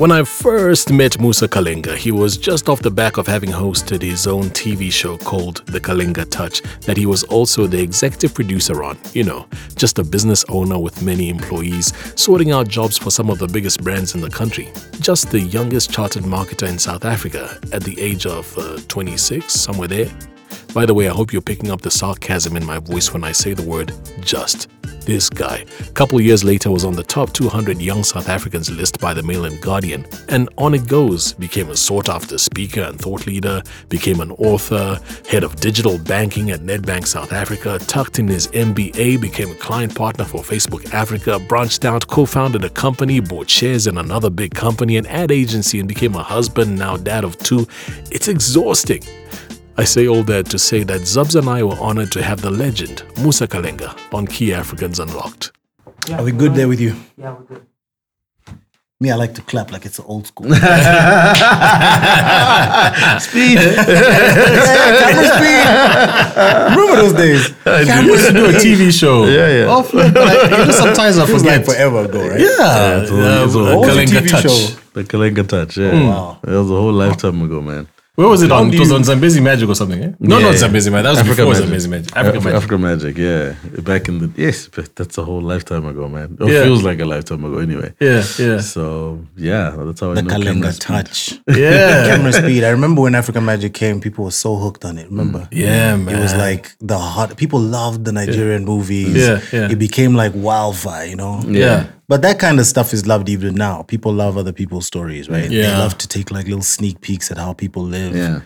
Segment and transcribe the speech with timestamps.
[0.00, 4.00] When I first met Musa Kalenga, he was just off the back of having hosted
[4.00, 8.82] his own TV show called The Kalenga Touch, that he was also the executive producer
[8.82, 8.96] on.
[9.12, 13.38] You know, just a business owner with many employees, sorting out jobs for some of
[13.38, 14.72] the biggest brands in the country.
[15.00, 19.88] Just the youngest chartered marketer in South Africa at the age of uh, 26, somewhere
[19.88, 20.10] there.
[20.72, 23.32] By the way, I hope you're picking up the sarcasm in my voice when I
[23.32, 24.68] say the word just.
[25.04, 29.00] This guy, a couple years later, was on the top 200 young South Africans list
[29.00, 31.32] by the Mail and Guardian, and on it goes.
[31.32, 36.52] Became a sought after speaker and thought leader, became an author, head of digital banking
[36.52, 41.40] at Nedbank South Africa, tucked in his MBA, became a client partner for Facebook Africa,
[41.40, 45.80] branched out, co founded a company, bought shares in another big company, an ad agency,
[45.80, 47.66] and became a husband, now dad of two.
[48.12, 49.02] It's exhausting.
[49.76, 52.50] I say all that to say that Zubs and I were honored to have the
[52.50, 55.52] legend, Musa Kalenga, on Key Africans Unlocked.
[56.12, 56.94] Are we good there with you?
[57.16, 57.66] Yeah, we're good.
[59.02, 60.44] Me, I like to clap like it's old school.
[60.52, 60.60] Speed.
[63.56, 65.66] Camera speed.
[66.76, 67.54] Remember those days?
[67.64, 69.24] We used to do a TV show.
[69.24, 69.82] Yeah, yeah.
[69.82, 71.56] Flip, but I, sometimes I It was forget.
[71.58, 72.40] like forever ago, right?
[72.40, 74.42] yeah, it's all- it's all- uh, What the Kalenga TV Touch.
[74.42, 74.76] show?
[74.92, 75.92] The Kalenga touch, yeah.
[76.08, 76.38] Wow.
[76.42, 77.88] That was a whole lifetime ago, man.
[78.20, 78.70] Where was it How on?
[78.70, 80.12] do It was on Zambezi Magic or something, eh?
[80.20, 80.58] No, Yeah, not yeah.
[80.64, 81.04] Zambezi Magic.
[81.04, 81.64] That was Africa before Magic.
[81.64, 82.16] Zambezi Magic.
[82.16, 82.56] Africa Af- Magic.
[82.58, 83.80] Africa Magic, yeah.
[83.90, 86.36] Back in the yes, but that's a whole lifetime ago, man.
[86.40, 86.64] It Yeah.
[86.64, 87.90] feels like a lifetime ago, anyway.
[87.98, 88.60] Yeah, yeah.
[88.60, 88.84] So
[89.36, 90.86] yeah, that's how I The know camera Kalenga speed.
[90.86, 91.18] touch.
[91.64, 92.08] Yeah.
[92.10, 92.62] Camera speed.
[92.64, 95.06] I remember when African Magic came, people were so hooked on it.
[95.10, 95.48] Remember?
[95.50, 96.14] Yeah, man.
[96.16, 97.36] It was like the hot.
[97.38, 99.16] People loved the Nigerian movies.
[99.16, 99.70] Yeah, yeah.
[99.72, 101.40] It became like wildfire, you know.
[101.48, 101.84] Yeah.
[102.10, 103.82] But that kind of stuff is loved even now.
[103.94, 105.48] People love other people's stories, right?
[105.48, 108.12] They love to take like little sneak peeks at how people live.
[108.16, 108.40] Yeah.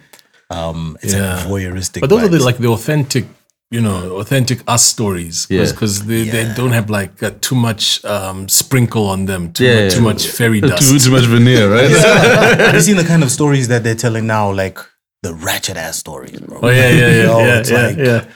[0.51, 1.37] Um, it's Yeah.
[1.37, 2.01] like voyeuristic.
[2.03, 3.25] But those are the, like the authentic,
[3.71, 5.47] you know, authentic us stories.
[5.49, 5.65] Yeah.
[5.71, 9.75] Because they, they don't have like uh, too much um, sprinkle on them, too, Yeah,
[9.75, 9.97] much, yeah.
[9.97, 10.83] too much fairy dust.
[10.91, 11.91] Too, too much veneer, right?
[12.69, 14.79] Have you seen the kind of stories that they're telling now, like
[15.23, 16.59] the ratchet ass stories, bro?
[16.63, 18.29] Oh yeah, yeah, yeah, Yo, yeah, it's yeah, like-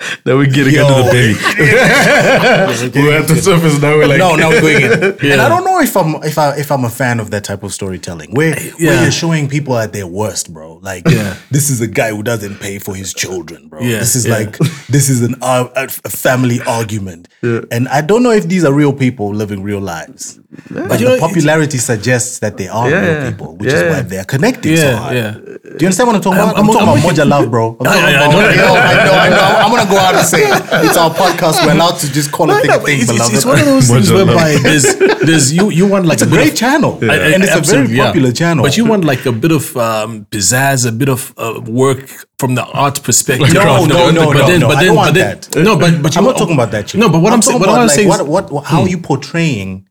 [0.00, 0.16] yeah.
[0.24, 1.12] then we're getting into the Yo.
[1.12, 3.04] belly.
[3.06, 3.96] we're at the surface now.
[3.96, 4.82] We're like, no, now we're going
[5.24, 5.32] in.
[5.32, 7.62] And I don't know if I'm if I if I'm a fan of that type
[7.62, 9.02] of storytelling where where Yeah.
[9.02, 10.74] you're showing people at their worst, bro.
[10.82, 11.36] Like Yeah.
[11.50, 13.80] this is a guy who doesn't pay for his children, bro.
[13.80, 14.34] Yeah, This is yeah.
[14.38, 14.58] like
[14.88, 17.28] this is an uh, a, family argument.
[17.42, 20.40] And I don't know if these are real people living real lives.
[20.70, 23.92] But know, the it's- popularity suggests that they are Yeah, real people, which Yeah, is
[23.92, 25.14] why they're connecting so Yeah, hard.
[25.16, 25.30] yeah.
[25.32, 26.56] Do you understand what I'm talking about?
[26.56, 27.76] I'm, I'm- talking I'm about Moja Love, bro.
[27.80, 28.74] I'm I- talking I- I about, know, I know, know.
[28.74, 29.58] I know, I know.
[29.66, 30.42] I'm gonna go out and say.
[30.86, 31.64] It's our podcast.
[31.64, 33.34] We're allowed to just call it thing, No, a thing, it's, it's, beloved.
[33.36, 34.28] it's one of those things Moja Love.
[34.28, 34.86] whereby there's
[35.28, 37.52] there's you you want like It's a bit great of- channel, I- I- and it's
[37.52, 38.06] a very absolutely, yeah.
[38.06, 38.64] popular channel.
[38.64, 42.04] But you want like a bit of um, pizzazz, a bit of uh, work
[42.38, 43.52] from the art perspective.
[43.54, 45.40] No, But no, no, but no, then, no, but I then, don't but want then,
[45.40, 45.64] that.
[45.68, 46.94] no, but but you I'm not talking about that.
[46.94, 48.88] No, but what I'm, saying, talking what about I'm like saying, what, what, how are
[48.88, 49.88] you portraying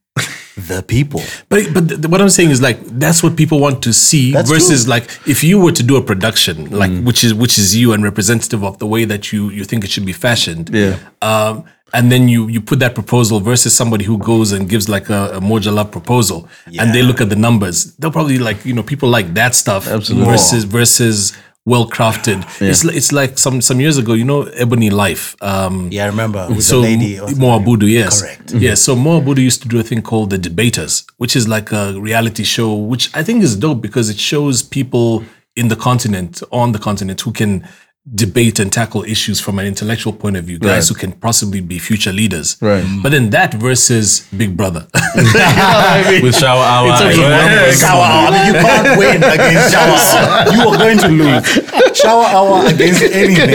[0.55, 1.21] the people?
[1.49, 4.83] but but what I'm saying is like that's what people want to see That's versus
[4.83, 4.91] true.
[4.91, 8.03] like if you were to do a production like which is which is you and
[8.03, 10.69] representative of the way that you you think it should be fashioned.
[10.69, 10.97] Yeah.
[11.21, 15.09] Um, and then you you put that proposal versus somebody who goes and gives like
[15.09, 16.47] a, a Moja Love proposal,
[16.79, 17.95] and they look at the numbers.
[17.97, 20.31] They'll probably like you know people like that stuff Absolutely.
[20.31, 21.33] versus versus
[21.65, 22.43] well crafted.
[22.61, 25.35] It's it's like some some years ago, you know, Ebony Life.
[25.41, 27.19] Um, Yeah, I remember with so the lady.
[27.19, 27.65] what's her Mo name?
[27.65, 28.53] Abudu, yes, Correct.
[28.53, 31.71] Yeah, so Mo Abudu used to do a thing called The Debaters, which is like
[31.71, 35.23] a reality show, which I think is dope because it shows people
[35.55, 37.67] in the continent, on the continent, who can
[38.13, 40.87] debate and tackle issues from an intellectual point of view, guys Right.
[40.89, 42.57] who can possibly be future leaders.
[42.59, 42.83] Right.
[43.01, 44.87] But then that versus Big Brother.
[45.15, 46.91] with shower hour.
[46.91, 48.45] In terms yeah, Shower hour.
[48.47, 50.53] You can't win against shower hour.
[50.53, 51.81] You are going to lose.
[51.93, 53.49] Shower hour against anything.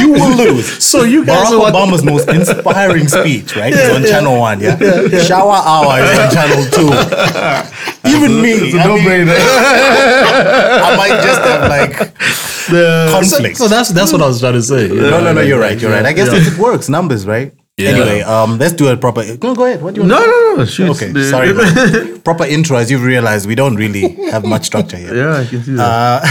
[0.00, 0.84] You will lose.
[0.84, 3.72] so you guys Barack are what- Obama's most inspiring speech, right?
[3.72, 4.76] is on channel one, yeah?
[5.22, 6.88] Shower hour is on channel two.
[8.08, 9.36] Even me, It's a I, no-brainer.
[10.88, 12.14] I might just have like
[13.12, 13.56] conflict.
[13.56, 14.88] So that's that's what I was trying to say.
[14.88, 16.04] no, no, no, you're right, you're right.
[16.06, 17.52] I guess it works, numbers, right?
[17.76, 17.90] Yeah.
[17.90, 19.22] Anyway, um, let's do a proper.
[19.40, 19.80] No, go ahead.
[19.82, 20.26] What do you want?
[20.26, 20.64] No, no, no.
[20.64, 20.90] Shoot.
[20.90, 22.18] Okay, sorry.
[22.24, 25.14] proper intro, as you've realized, we don't really have much structure here.
[25.14, 26.22] Yeah, I can see that.
[26.24, 26.26] Uh,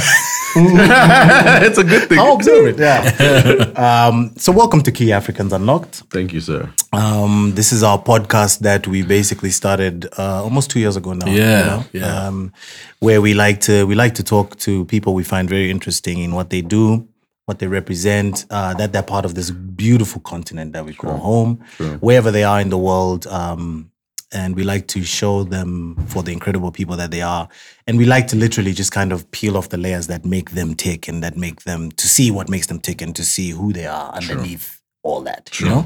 [1.63, 2.17] it's a good thing.
[2.17, 2.79] I'll observe it.
[2.79, 4.07] Yeah.
[4.07, 6.03] um, so, welcome to Key Africans Unlocked.
[6.09, 6.71] Thank you, sir.
[6.93, 11.27] Um, this is our podcast that we basically started uh, almost two years ago now.
[11.27, 12.27] Yeah, yeah.
[12.27, 12.53] Um,
[12.99, 16.33] where we like to we like to talk to people we find very interesting in
[16.33, 17.07] what they do,
[17.45, 21.57] what they represent, uh, that they're part of this beautiful continent that we call home,
[21.99, 23.27] wherever they are in the world.
[23.27, 23.91] Um,
[24.31, 27.47] and we like to show them for the incredible people that they are.
[27.85, 30.75] And we like to literally just kind of peel off the layers that make them
[30.75, 33.71] tick and that make them to see what makes them tick and to see who
[33.71, 34.76] they are underneath
[35.07, 35.49] all that.
[35.59, 35.85] You know,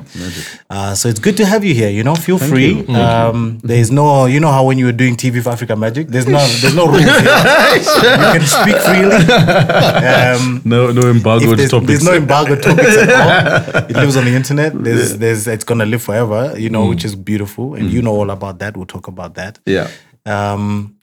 [0.70, 1.90] uh, so it's good to have you here.
[1.90, 2.86] You know, feel free.
[2.88, 6.28] Um, there's no, you know how when you were doing TV for Africa Magic, there's
[6.28, 7.02] no, there's no rules.
[7.02, 9.16] You can speak freely.
[10.14, 11.88] Um, No, no embargo if there's, topics.
[11.88, 13.10] there's no embargo topics at
[13.76, 13.84] all.
[13.90, 14.72] It lives on the internet.
[14.84, 16.54] There's, there's, it's gonna live forever.
[16.58, 18.76] You know, which is beautiful, and you know all about that.
[18.76, 19.60] We'll talk about that.
[19.66, 19.90] yeah.
[20.26, 20.96] Um,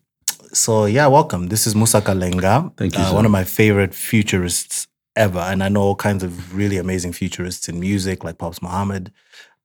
[0.53, 1.49] so yeah, welcome.
[1.49, 2.73] This is Musa Kalenga.
[2.77, 4.88] Thank you, Uh, one of my favorite futurists
[5.19, 9.13] ever, and I know all kinds of really amazing futurists in music, like Pops Mohamed.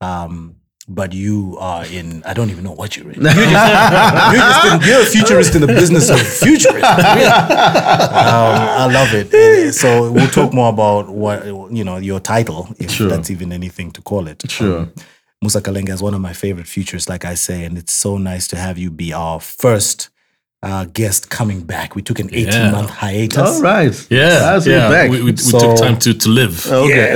[0.02, 0.56] Um,
[0.86, 2.22] but you are in.
[2.26, 3.22] I don't even know what you're in.
[3.22, 6.84] You're, just, you're, just in- you're a futurist in the business of futurism.
[6.84, 9.74] um, I love it.
[9.74, 13.08] So we'll talk more about what you know your title, if Sure.
[13.08, 14.44] that's even anything to call it.
[14.50, 14.80] Sure.
[14.80, 14.94] Um,
[15.42, 18.48] Musa Kalenga is one of my favorite futurists, like I say, and it's so nice
[18.50, 20.10] to have you be our first
[20.64, 21.94] uh, guest coming back.
[21.96, 22.72] We took an 18 Yeah.
[22.72, 23.38] month hiatus.
[23.58, 23.94] All right.
[24.10, 24.90] Yeah, That's yeah.
[24.90, 25.12] back.
[25.12, 26.56] We, we, we So- took time to, to live.
[26.84, 27.12] okay.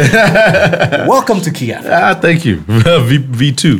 [1.07, 1.79] Welcome to Kia.
[1.85, 2.57] ah, thank you.
[2.67, 3.79] v, V2.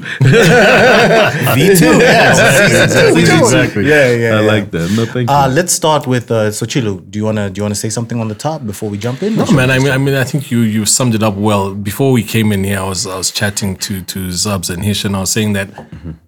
[1.58, 1.82] V2.
[2.00, 2.40] Yes.
[2.72, 3.22] Exactly.
[3.24, 3.84] exactly.
[3.88, 4.52] Yeah, yeah, I yeah.
[4.54, 4.92] like that.
[4.96, 5.36] No, thank you.
[5.36, 7.02] Uh, let's start with uh, so Chilu.
[7.12, 9.36] Do you wanna do you wanna say something on the top before we jump in?
[9.36, 9.70] No, man.
[9.70, 11.74] I mean, I mean, I think you you summed it up well.
[11.74, 15.04] Before we came in here, I was I was chatting to to Zubs and Hish,
[15.06, 15.70] and I was saying that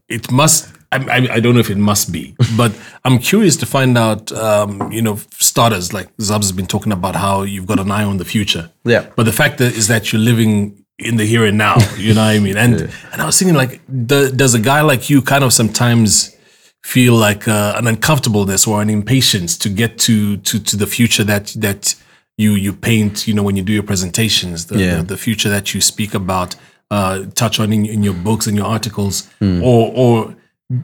[0.08, 0.68] it must.
[0.92, 2.72] I, I, I don't know if it must be, but
[3.06, 4.32] I'm curious to find out.
[4.32, 8.04] Um, you know, starters like Zubs has been talking about how you've got an eye
[8.04, 8.72] on the future.
[8.86, 9.06] Yeah.
[9.16, 11.76] But the fact that is that you're living in the here and now.
[11.98, 12.58] You know what I mean?
[12.58, 12.74] And
[13.12, 16.36] and I was thinking like, the, does a guy like you kind of sometimes
[16.84, 21.24] feel like uh, an uncomfortableness or an impatience to get to to to the future
[21.26, 21.96] that that
[22.38, 24.96] you you paint you know when you do your presentations the Yeah.
[24.98, 26.56] the, the future that you speak about
[26.90, 29.62] uh, touch on in, in your books and your articles Hmm.
[29.62, 30.36] or or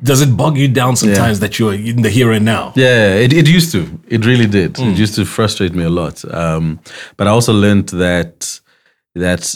[0.01, 3.31] does it bog you down sometimes that you're in the here and now Yeah, it,
[3.33, 3.99] it used to.
[4.07, 4.77] It really did.
[4.77, 4.89] Hmm.
[4.89, 6.25] It used to frustrate me a lot.
[6.33, 6.79] Um,
[7.17, 8.59] but I also learned that
[9.13, 9.55] that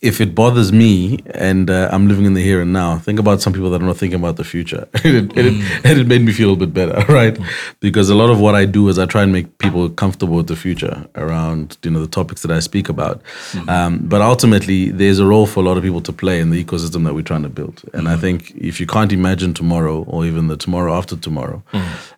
[0.00, 3.42] if it bothers me and uh, I'm living in the here and now, think about
[3.42, 4.88] some people that are not thinking about the future.
[5.04, 7.38] and, it, and, it, and it made me feel a bit better, right?
[7.80, 10.46] Because a lot of what I do is I try and make people comfortable with
[10.46, 13.20] the future around you know the topics that I speak about.
[13.68, 16.64] Um, but ultimately, there's a role for a lot of people to play in the
[16.64, 17.82] ecosystem that we're trying to build.
[17.92, 21.62] And I think if you can't imagine tomorrow or even the tomorrow after tomorrow,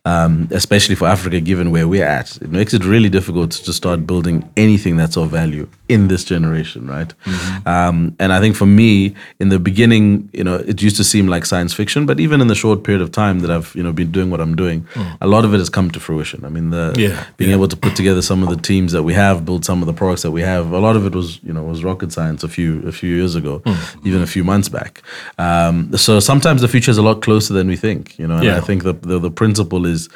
[0.05, 4.07] um, especially for Africa, given where we're at, it makes it really difficult to start
[4.07, 7.13] building anything that's of value in this generation, right?
[7.67, 7.72] Um,
[8.19, 11.45] and I think for me, in the beginning, you know, it used to seem like
[11.47, 14.11] science fiction, but even in the short period of time that I've, you know, been
[14.13, 14.87] doing what I'm doing,
[15.21, 16.45] a lot of it has come to fruition.
[16.45, 19.15] I mean, the Yeah, being able to put together some of the teams that we
[19.15, 21.53] have, build some of the products that we have, a lot of it was, you
[21.53, 23.63] know, was rocket science a few a few years ago,
[24.09, 24.93] even a few months back.
[25.39, 28.37] Um, so sometimes the future is a lot closer than we think, you know.
[28.37, 28.59] And Yeah.
[28.61, 30.09] I think the, the the principle is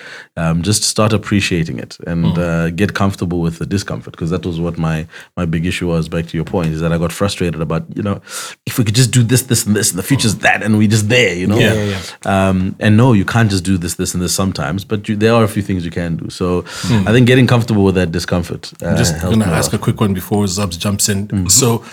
[0.43, 4.59] um, just start appreciating it and uh, get comfortable with the discomfort because that was
[4.65, 5.07] what my
[5.37, 6.09] my big issue was.
[6.17, 8.21] Back to your point, is that I got frustrated about you know
[8.67, 10.89] if we could just do this, this, and this, and the future's that, and we're
[10.89, 11.59] just there, you know.
[11.59, 15.09] Yeah, yeah, Um, and no, you can't just do this, this, and this sometimes, but
[15.09, 16.31] you, there are a few things you can do.
[16.31, 18.73] So I think getting comfortable with that discomfort.
[18.83, 21.29] Uh, I'm just me a ask a quick one before Zubs jumps in.
[21.29, 21.49] Mm-hmm.
[21.49, 21.85] So,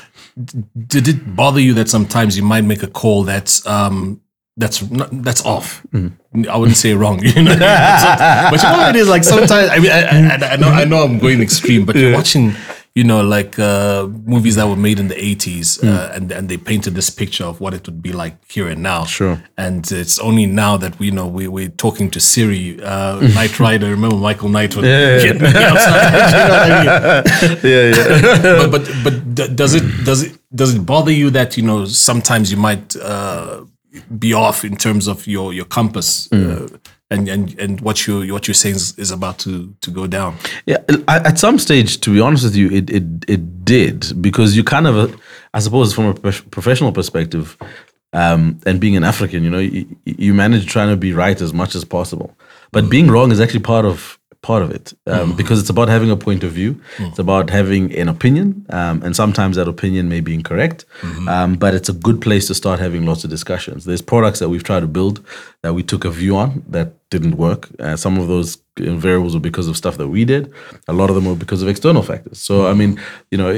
[0.88, 4.22] did it bother you that sometimes you might make a call that's um
[4.58, 5.82] that's not, that's off?
[5.92, 6.50] Mm-hmm.
[6.50, 7.58] I wouldn't say wrong, you know.
[7.58, 9.24] but, you know what it is like.
[9.24, 12.54] Sometimes I mean, I, I, I know I know I'm going extreme, but you're watching.
[12.96, 15.90] You know, like uh, movies that were made in the '80s, Mm.
[15.90, 18.84] uh, and and they painted this picture of what it would be like here and
[18.84, 19.04] now.
[19.06, 19.42] Sure.
[19.58, 23.60] And it's only now that we you know we we're talking to Siri, uh, Knight
[23.60, 23.90] Rider.
[23.90, 26.04] Remember Michael Knight would get me outside.
[26.38, 27.58] you know I mean?
[27.64, 28.68] yeah, yeah.
[28.68, 31.86] but but but d- does it does it does it bother you that you know
[31.86, 33.66] sometimes you might uh,
[34.20, 36.68] be off in terms of your your compass uh,
[37.10, 40.38] and and and what you what you're saying is, is about to to go down?
[40.66, 44.64] Yeah, at some stage, to be honest with you, it it, it did because you
[44.64, 45.20] kind of,
[45.54, 47.58] I suppose, from a professional perspective,
[48.14, 51.54] um, and being an African, you know, you, you manage trying to be right as
[51.54, 52.36] much as possible,
[52.72, 56.12] but being wrong is actually part of part of it um, because it's about having
[56.12, 56.80] a point of view.
[57.00, 60.86] It's about having an opinion, um, and sometimes that opinion may be incorrect,
[61.28, 63.86] um, but it's a good place to start having lots of discussions.
[63.86, 65.26] There's products that we've tried to build
[65.64, 67.70] that we took a view on that didn't work.
[67.80, 70.52] Uh, some of those variables were because of stuff that we did.
[70.88, 72.40] A lot of them were because of external factors.
[72.40, 73.50] So, I mean, you know,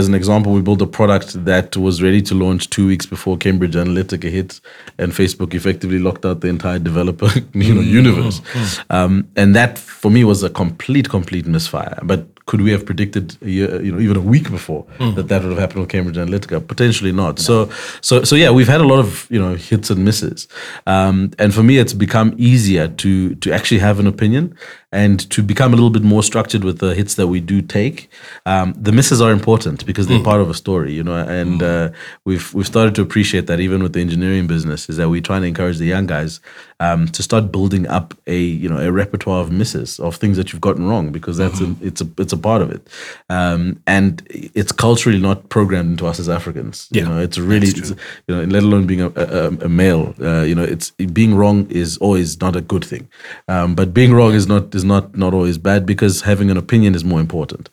[0.00, 3.38] as an example, we built a product that was ready to launch two weeks before
[3.38, 4.60] Cambridge Analytica hit,
[4.98, 8.42] and Facebook effectively locked out the entire developer, you know, universe.
[8.90, 11.98] Um, and that, for me, was a complete, complete misfire.
[12.02, 15.42] But could we have predicted a year, you know, even a week before that that
[15.42, 16.66] would have happened with Cambridge Analytica?
[16.66, 17.38] Potentially not.
[17.38, 20.48] So, so, so yeah, we've had a lot of you know hits and misses,
[20.84, 24.56] um, and for me, it's become easier to to actually have an opinion
[24.92, 28.10] and to become a little bit more structured with the hits that we do take.
[28.44, 31.90] Um, the misses are important because they're part of a story, you know, and uh,
[32.24, 35.42] we've we've started to appreciate that even with the engineering business is that we're trying
[35.42, 36.40] to encourage the young guys
[36.80, 40.52] um, to start building up a you know a repertoire of misses of things that
[40.52, 42.86] you've gotten wrong because that's a, it's a it's a part of it,
[43.28, 46.88] um, and it's culturally not programmed into us as Africans.
[46.90, 47.90] You Yeah, know, it's really it's,
[48.26, 50.14] you know, let alone being a, a, a male.
[50.20, 53.08] Uh, you know, it's being wrong is always not a good thing,
[53.48, 56.94] um, but being wrong is not is not not always bad because having an opinion
[56.94, 57.68] is more important.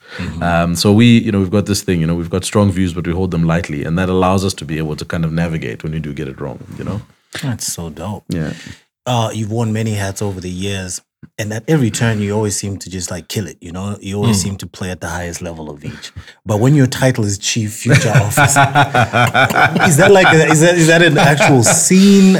[0.50, 1.98] Um, so we you know we've got this thing.
[2.02, 4.54] You know, we've got strong views, but we hold them lightly, and that allows us
[4.56, 6.60] to be able to kind of navigate when you do get it wrong.
[6.78, 7.00] You know,
[7.44, 8.26] That's so dope.
[8.40, 8.54] yeah.
[9.06, 11.02] uh, you've worn many hats over the years,
[11.40, 13.58] and at every turn, you always seem to just like kill it.
[13.62, 14.50] You know, you always hmm.
[14.50, 16.12] seem to play at the highest level of each.
[16.46, 18.62] But when your title is Chief Future Officer,
[19.88, 22.38] is that like a, is that is that an actual scene?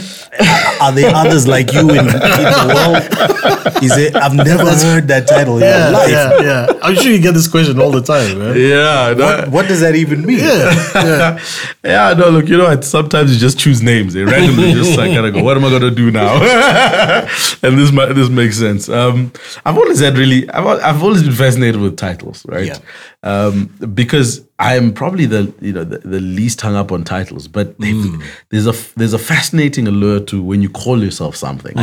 [0.80, 3.84] Are there others like you in, in the world?
[3.84, 4.16] Is it?
[4.16, 6.10] I've never heard that title in Yeah, my life.
[6.10, 6.80] yeah, yeah.
[6.82, 8.56] I'm sure you get this question all the time, man.
[8.56, 10.40] Yeah, What, what does that even mean?
[10.40, 11.40] Yeah.
[11.84, 14.14] yeah, no, look, you know, what, sometimes you just choose names.
[14.14, 16.36] They randomly just like kind of go, what am I gonna do now?
[17.64, 18.67] and this this makes sense.
[18.90, 19.32] Um,
[19.66, 22.66] I've always had really, I've, I've always been fascinated with titles, right?
[22.68, 22.80] Yeah.
[23.24, 27.48] Um, because I am probably the you know the, the least hung up on titles,
[27.48, 31.76] but they've- there's a there's a fascinating allure to when you call yourself something,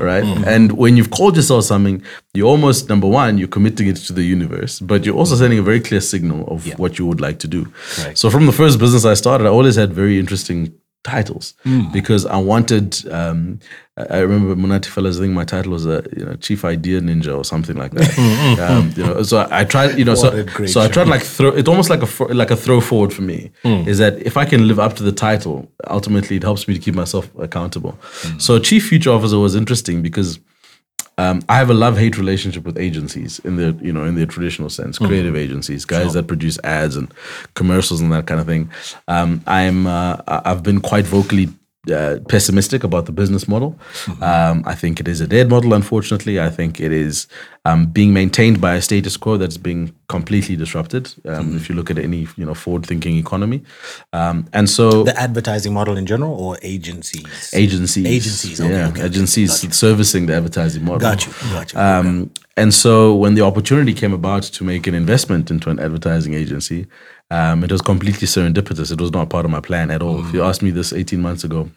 [0.00, 0.24] right?
[0.46, 2.02] And when you've called yourself something,
[2.34, 5.62] you're almost number one you're committing it to the universe, but you're also sending a
[5.62, 7.66] very clear signal of what you would like to do.
[7.94, 8.18] Correct.
[8.18, 10.72] So from the first business I started, I always had very interesting
[11.04, 11.54] titles
[11.92, 12.88] because I wanted.
[13.10, 13.60] Um,
[13.96, 15.16] I I remember Munati Fellas.
[15.18, 18.18] I think my title was a you know chief idea ninja or something like that.
[18.70, 19.98] um, you know, so I tried.
[19.98, 21.48] You know, What so so I tried like throw.
[21.50, 23.50] It's almost like a like a throw forward for me.
[23.64, 26.80] Is that if I can live up to the title, ultimately it helps me to
[26.80, 27.98] keep myself accountable.
[28.38, 30.38] So chief future officer was interesting because
[31.18, 34.26] um, I have a love hate relationship with agencies in the you know in their
[34.26, 37.10] traditional sense, creative agencies, guys that produce ads and
[37.54, 38.70] commercials and that kind of thing.
[39.08, 41.48] Um, I'm uh, I've been quite vocally.
[41.88, 43.78] Uh, pessimistic about the business model.
[44.20, 45.72] Um, I think it is a dead model.
[45.72, 47.28] Unfortunately, I think it is
[47.64, 51.14] um, being maintained by a status quo that's being completely disrupted.
[51.24, 53.62] Um, If you look at any you know forward-thinking economy,
[54.12, 57.50] um, and so The advertising model in general, or agencies?
[57.54, 59.06] agencies, Agencies, okay, yeah, okay, okay.
[59.06, 61.00] agencies servicing the advertising model.
[61.10, 61.78] Got you, got you.
[61.78, 66.34] Um, and so when the opportunity came about to make an investment into an advertising
[66.34, 66.86] agency,
[67.30, 68.92] um, it was completely serendipitous.
[68.92, 70.24] It was not part of my plan at all.
[70.24, 71.68] If you asked me this 18 months ago,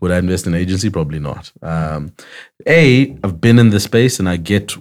[0.00, 0.90] would I invest in an agency?
[0.90, 1.50] Probably not.
[1.62, 2.12] Um,
[2.66, 4.74] a, I've been in the space and I get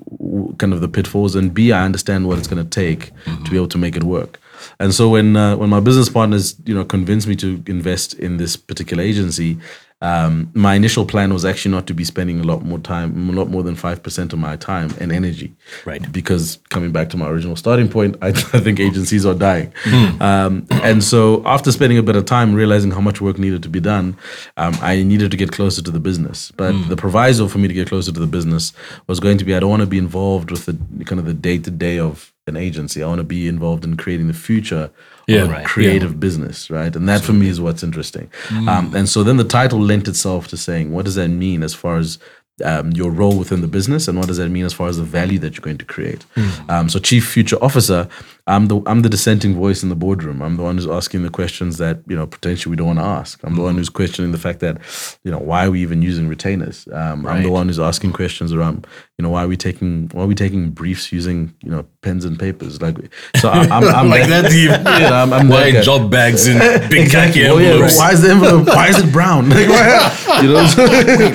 [0.57, 3.55] kind of the pitfalls, and B, I understand what it's going to take to be
[3.55, 4.39] able to make it work.
[4.79, 8.37] And so when uh, when my business partners, you know, convinced me to invest in
[8.37, 9.57] this particular agency,
[10.01, 13.33] um, my initial plan was actually not to be spending a lot more time, a
[13.33, 15.53] lot more than five percent of my time and energy.
[15.85, 16.09] Right.
[16.11, 19.73] Because coming back to my original starting point, I, I think agencies are dying.
[20.21, 23.69] Um, and so after spending a bit of time realizing how much work needed to
[23.69, 24.17] be done,
[24.55, 26.51] um, I needed to get closer to the business.
[26.51, 28.71] But the proviso for me to get closer to the business
[29.07, 31.33] was going to be I don't want to be involved with the kind of the
[31.33, 33.03] day to day of an agency.
[33.03, 34.91] I want to be involved in creating the future
[35.29, 35.51] Yeah.
[35.51, 35.65] Right.
[35.65, 36.95] creative business, right?
[36.95, 38.29] And that for me is what's interesting.
[38.67, 41.73] Um, and so then the title lent itself to saying, what does that mean as
[41.73, 42.17] far as
[42.63, 45.03] um, your role within the business, and what does that mean as far as the
[45.03, 46.25] value that you're going to create?
[46.67, 48.07] Um, so, chief future officer,
[48.47, 50.41] I'm the I'm the dissenting voice in the boardroom.
[50.41, 53.05] I'm the one who's asking the questions that you know potentially we don't want to
[53.05, 53.39] ask.
[53.43, 54.77] I'm the one who's questioning the fact that
[55.23, 56.87] you know why are we even using retainers?
[56.91, 58.85] Um, I'm the one who's asking questions around
[59.19, 62.23] you know why are we taking why are we taking briefs using you know pens
[62.23, 62.95] and papers like
[63.35, 64.69] so I, I'm, I'm Like that deep.
[64.99, 65.81] Yeah, I'm, I'm Why that guy.
[65.81, 66.57] job bags in
[66.89, 67.71] big khaki Oh, yeah.
[67.71, 67.97] envelopes?
[67.97, 68.67] Why is the envelope?
[68.67, 69.49] Why is it brown?
[69.57, 70.63] Like, why- you know.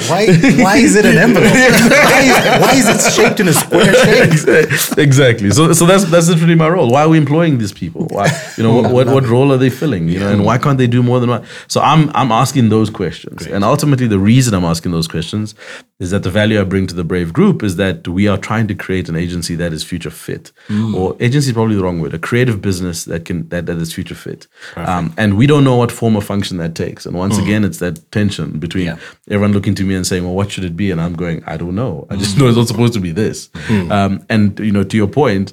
[0.08, 0.26] Why,
[0.64, 1.52] why is it an envelope?
[1.52, 4.98] why, is, why is it shaped in a square shape?
[4.98, 5.50] exactly.
[5.50, 6.90] So, so that's that's literally my role.
[6.90, 8.06] Why are we employing these people?
[8.06, 10.08] Why, you know, what, what, what role are they filling?
[10.08, 11.44] You know, and why can't they do more than one?
[11.68, 15.54] So I'm I'm asking those questions, and ultimately the reason I'm asking those questions
[16.00, 18.66] is that the value I bring to the Brave Group is that we are trying
[18.66, 20.50] to create an agency that is future fit,
[20.94, 23.92] or agency is probably the wrong word, a creative business that can that that is
[23.94, 24.46] future fit,
[24.76, 27.06] um, and we don't know what form or function that takes.
[27.06, 28.96] And once again, it's that tension between Yeah.
[29.30, 31.56] everyone looking to me and saying, "Well, what should it be?" And I'm going, "I
[31.56, 32.06] don't know.
[32.10, 33.48] I just know it's not supposed to be this."
[33.90, 35.52] Um, and you know, to your point,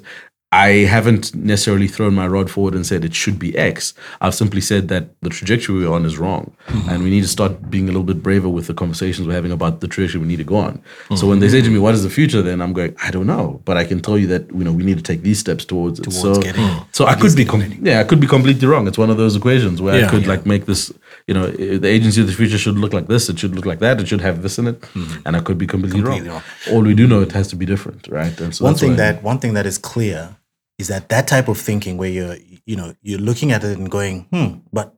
[0.52, 3.94] I haven't necessarily thrown my rod forward and said it should be X.
[4.20, 6.54] I've simply said that the trajectory we're on is wrong,
[6.90, 9.50] and we need to start being a little bit braver with the conversations we're having
[9.52, 10.82] about the trajectory we need to go on.
[11.16, 13.26] So when they say to me, "What is the future?" Then I'm going, "I don't
[13.26, 15.64] know," but I can tell you that you know we need to take these steps
[15.64, 16.02] towards it.
[16.04, 18.86] Towards so, getting- so I could be, com- yeah, I could be completely wrong.
[18.86, 20.28] It's one of those equations where I could Yeah.
[20.34, 20.92] like make this,
[21.26, 23.30] you know, eh, the agency of the future should look like this.
[23.30, 24.00] It should look like that.
[24.00, 24.84] It should have this in it.
[25.24, 26.06] And I could be completely, Mm-hmm.
[26.12, 26.42] Completely wrong.
[26.66, 26.74] wrong.
[26.76, 28.38] All we do know, it has to be different, right?
[28.38, 30.36] And so one thing that one thing that is clear
[30.78, 32.36] is that that type of thinking where you're
[32.66, 34.94] you know you're looking at it and going hmm but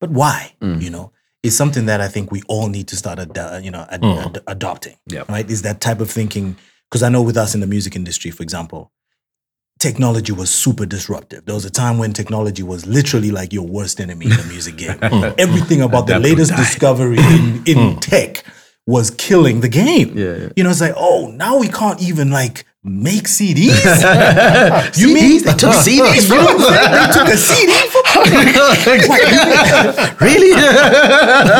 [0.00, 0.80] but why Mm.
[0.82, 3.86] you know is something that I think we all need to start ad- you know
[3.90, 5.14] ad- ad- adopting Mm.
[5.14, 5.22] Yeah.
[5.28, 6.56] right is that type of thinking
[6.90, 8.90] because I know with us in the music industry for example
[9.78, 14.00] technology was super disruptive there was a time when technology was literally like your worst
[14.00, 14.98] enemy in the music game
[15.38, 18.42] everything about the latest discovery in, in tech
[18.88, 20.48] was killing the game Yeah, yeah.
[20.56, 23.78] you know, it's like, oh, now we can't even like make CDs.
[24.98, 26.92] you mean they took CDs You know what I'm saying?
[26.92, 28.02] They took a CD from
[29.08, 30.52] What, you- really?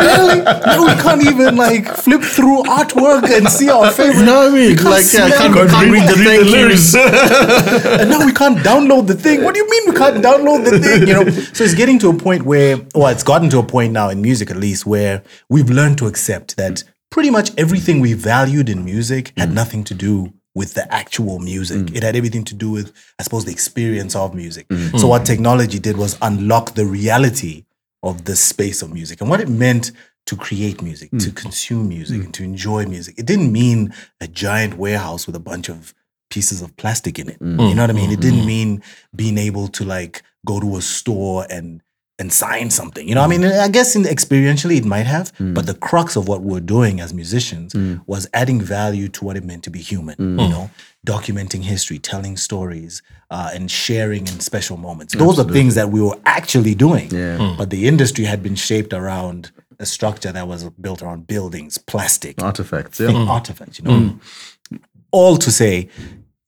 [0.04, 0.42] really?
[0.42, 4.24] Now we can't even like flip through artwork and see our favorite.
[4.24, 5.70] No, I mean, like, yeah, I smell can't, it.
[5.70, 6.94] can't read the thank yous.
[6.94, 9.44] and now we can't download the thing.
[9.44, 11.06] What do you mean we can't download the thing?
[11.08, 13.92] You know, so it's getting to a point where, well, it's gotten to a point
[13.92, 18.12] now in music at least, where we've learned to accept that pretty much everything we
[18.12, 19.54] valued in music had mm.
[19.54, 21.78] nothing to do with the actual music.
[21.78, 21.96] Mm.
[21.96, 24.66] It had everything to do with, I suppose, the experience of music.
[24.68, 24.98] Mm-hmm.
[24.98, 25.10] So mm.
[25.10, 27.64] what technology did was unlock the reality
[28.02, 29.92] of the space of music and what it meant
[30.26, 31.36] to create music, to mm.
[31.36, 33.14] consume music, and to enjoy music.
[33.16, 35.94] It didn't mean a giant warehouse with a bunch of
[36.28, 37.38] pieces of plastic in it.
[37.40, 38.10] You know what I mean?
[38.10, 38.46] It didn't mm-hmm.
[38.46, 38.82] mean
[39.14, 41.82] being able to like go to a store and
[42.18, 43.08] and sign something.
[43.08, 45.54] You know, I mean, I guess in experientially it might have, mm.
[45.54, 48.02] but the crux of what we're doing as musicians mm.
[48.06, 50.16] was adding value to what it meant to be human.
[50.16, 50.42] Mm.
[50.42, 50.70] You know,
[51.06, 55.14] documenting history, telling stories, uh, and sharing in special moments.
[55.14, 57.10] Those are things that we were actually doing.
[57.10, 57.36] Yeah.
[57.38, 57.56] Hmm.
[57.56, 62.42] But the industry had been shaped around a structure that was built around buildings, plastic,
[62.42, 63.10] Artifacts, yeah.
[63.10, 63.28] Hmm.
[63.28, 63.98] artifacts, you know.
[63.98, 64.76] Hmm.
[65.10, 65.88] All to say,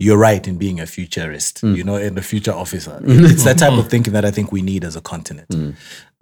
[0.00, 2.99] you're right in being a futurist, you know, and a future officer.
[3.04, 5.50] It's that type of thinking that I think we need as a continent.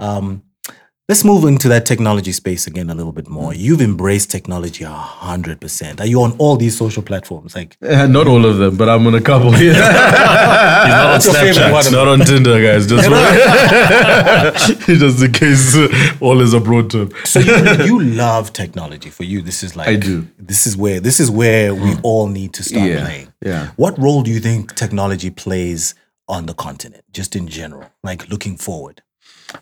[0.00, 0.42] Um,
[1.08, 3.54] let's move into that technology space again a little bit more.
[3.54, 6.00] You've embraced technology a hundred percent.
[6.00, 7.54] Are you on all these social platforms?
[7.54, 9.52] Like, Uh, not all of them, but I'm on a couple.
[9.56, 9.72] Yeah.
[10.84, 11.34] He's not on What's your?
[11.34, 11.92] Snapchat.
[11.92, 12.86] not on Tinder, guys.
[12.86, 13.08] Just,
[14.86, 15.76] just in case
[16.20, 17.10] all is abroad term.
[17.24, 19.10] so you, you love technology.
[19.10, 20.26] For you, this is like I do.
[20.38, 23.32] This is where this is where we all need to start Yeah, playing.
[23.44, 23.70] yeah.
[23.76, 25.94] What role do you think technology plays
[26.28, 29.02] on the continent, just in general, like looking forward?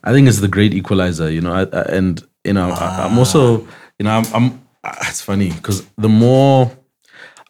[0.05, 3.19] I think it's the great equalizer, you know, I, I, and you know, I, I'm
[3.19, 3.61] also,
[3.99, 4.67] you know, I'm, I'm
[5.09, 6.71] it's funny because the more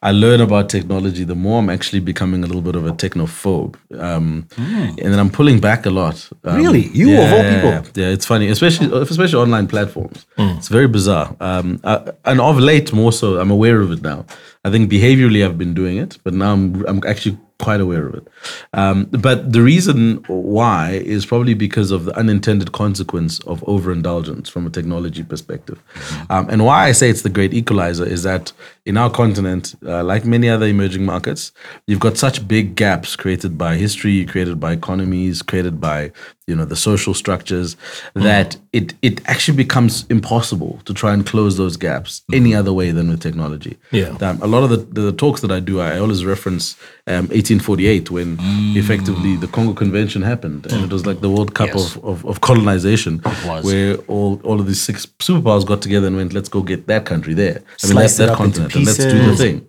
[0.02, 3.74] I learn about technology, the more I'm actually becoming a little bit of a technophobe,
[3.98, 6.28] um, and then I'm pulling back a lot.
[6.44, 6.86] Um, Really?
[6.88, 8.02] You of all people?
[8.02, 10.26] Yeah, it's funny, especially especially online platforms.
[10.38, 13.38] It's very bizarre, um, uh, and of late more so.
[13.40, 14.26] I'm aware of it now.
[14.64, 18.14] I think behaviorally I've been doing it, but now I'm I'm actually quite aware of
[18.14, 18.28] it.
[18.74, 24.66] Um, but the reason why is probably because of the unintended consequence of overindulgence from
[24.66, 25.82] a technology perspective.
[26.28, 28.52] Um, and why I say it's the great equalizer is that
[28.86, 31.52] in our continent, uh, like many other emerging markets,
[31.88, 36.12] you've got such big gaps created by history, created by economies, created by
[36.46, 37.76] you know the social structures
[38.14, 42.92] that it it actually becomes impossible to try and close those gaps any other way
[42.92, 43.76] than with technology.
[43.90, 44.16] Yeah.
[44.20, 46.76] Um, a lot of the, the talks that I do, I always reference
[47.08, 48.36] um, 1848 when
[48.76, 51.96] effectively the Congo Convention happened, and it was like the World Cup Yes.
[51.96, 53.18] of, of, of colonization,
[53.62, 57.04] where all, all of these six superpowers got together and went, let's go get that
[57.06, 57.56] country there.
[57.82, 59.68] I mean, Sliced that, that continent, and let's do the thing.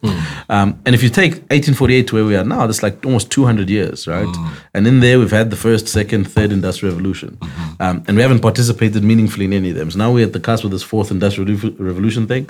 [0.49, 3.69] Um, and if you take 1848 to where we are now, that's like almost 200
[3.69, 4.33] years, right?
[4.73, 7.37] And in there, we've had the first, second, third industrial revolution.
[7.79, 9.91] Um, and we haven't participated meaningfully in any of them.
[9.91, 12.47] So now we're at the cusp of this fourth industrial revolution thing.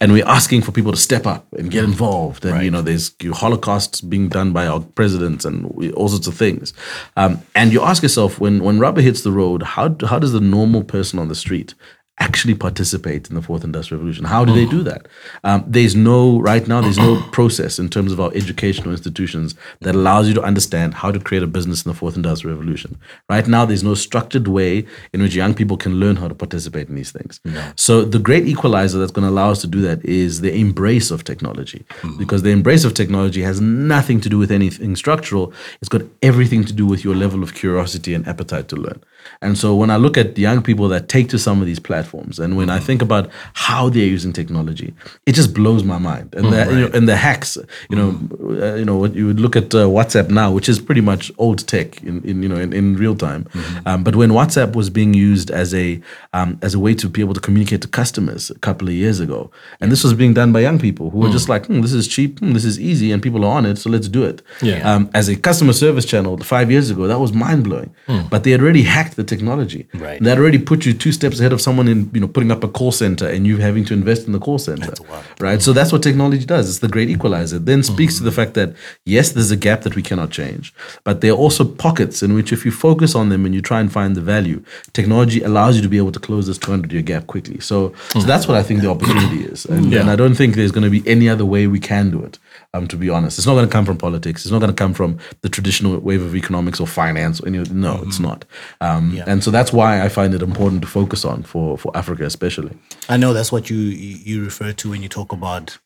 [0.00, 2.44] And we're asking for people to step up and get involved.
[2.44, 6.36] And, you know, there's holocausts being done by our presidents and we, all sorts of
[6.36, 6.72] things.
[7.16, 10.40] Um, and you ask yourself, when, when rubber hits the road, how, how does the
[10.40, 11.74] normal person on the street
[12.20, 14.24] actually participate in the fourth industrial revolution.
[14.24, 15.08] How do they do that?
[15.42, 19.94] Um, there's no right now there's no process in terms of our educational institutions that
[19.94, 22.98] allows you to understand how to create a business in the fourth industrial revolution.
[23.28, 26.88] Right now there's no structured way in which young people can learn how to participate
[26.88, 27.40] in these things.
[27.76, 31.10] So the great equalizer that's going to allow us to do that is the embrace
[31.10, 31.84] of technology.
[32.18, 35.52] Because the embrace of technology has nothing to do with anything structural.
[35.80, 39.00] It's got everything to do with your level of curiosity and appetite to learn
[39.42, 41.78] and so when I look at the young people that take to some of these
[41.78, 44.94] platforms, and when I think about how they're using technology,
[45.26, 46.34] it just blows my mind.
[46.34, 47.56] And the you know, and the hacks,
[47.88, 48.18] you know,
[48.62, 51.32] uh, you know, what you would look at uh, WhatsApp now, which is pretty much
[51.38, 53.48] old tech in, in you know in, in real time.
[53.86, 56.00] Um, but when WhatsApp was being used as a
[56.32, 59.20] um, as a way to be able to communicate to customers a couple of years
[59.20, 61.92] ago, and this was being done by young people who were just like, hmm, this
[61.92, 64.42] is cheap, hmm, this is easy, and people are on it, so let's do it.
[64.62, 64.78] Yeah.
[64.90, 67.94] Um, as a customer service channel five years ago, that was mind blowing.
[68.28, 69.86] But they had already hacked lacked the technology.
[69.94, 70.22] Right.
[70.22, 72.68] That already put you two steps ahead of someone in, you know, putting up a
[72.68, 74.92] call center and you having to invest in the call center.
[75.40, 75.62] Right.
[75.62, 76.68] So that's what technology does.
[76.68, 77.56] It's the great equalizer.
[77.56, 80.72] It then speaks to the fact that yes, there's a gap that we cannot change,
[81.04, 83.80] but there are also pockets in which if you focus on them and you try
[83.80, 87.02] and find the value, technology allows you to be able to close this 200 year
[87.02, 87.60] gap quickly.
[87.60, 89.64] So, so that's what I think the opportunity is.
[89.66, 92.22] And, and I don't think there's going to be any other way we can do
[92.24, 92.38] it.
[92.72, 94.44] Um, to be honest, it's not going to come from politics.
[94.44, 97.40] It's not going to come from the traditional wave of economics or finance.
[97.40, 97.64] Or any, no,
[98.02, 98.22] it's mm-hmm.
[98.22, 98.44] not.
[98.80, 102.24] Um, And so that's why I find it important to focus on for for Africa,
[102.24, 102.76] especially.
[103.08, 105.78] I know that's what you you refer to when you talk about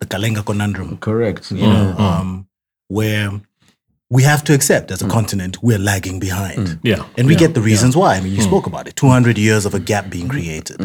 [0.00, 0.98] the Kalenga conundrum.
[0.98, 1.50] Correct.
[1.50, 2.02] you know, mm-hmm.
[2.02, 2.48] um,
[2.88, 3.40] where
[4.10, 5.10] we have to accept as a mm.
[5.10, 6.68] continent we're lagging behind.
[6.68, 6.80] Mm.
[6.82, 7.06] Yeah.
[7.16, 8.14] And we get the reasons why.
[8.14, 8.46] I mean, you mm.
[8.46, 10.80] spoke about it 200 years of a gap being created.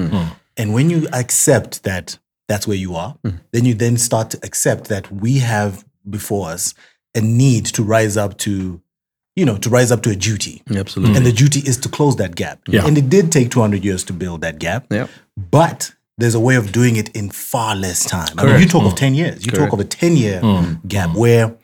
[0.57, 2.17] And when you accept that
[2.51, 3.37] that's where you are, hmm.
[3.53, 6.73] then you then start to accept that we have before us
[7.15, 8.81] a need to rise up to,
[9.37, 10.61] you know, to rise up to a duty.
[10.75, 11.15] Absolutely.
[11.15, 12.59] And the duty is to close that gap.
[12.67, 12.85] Yeah.
[12.85, 14.87] And it did take 200 years to build that gap.
[14.91, 15.07] Yeah.
[15.37, 18.37] But there's a way of doing it in far less time.
[18.37, 18.97] I mean, you talk of hmm.
[18.97, 19.45] 10 years.
[19.45, 20.73] You talk of a 10 year hmm.
[20.85, 21.55] gap where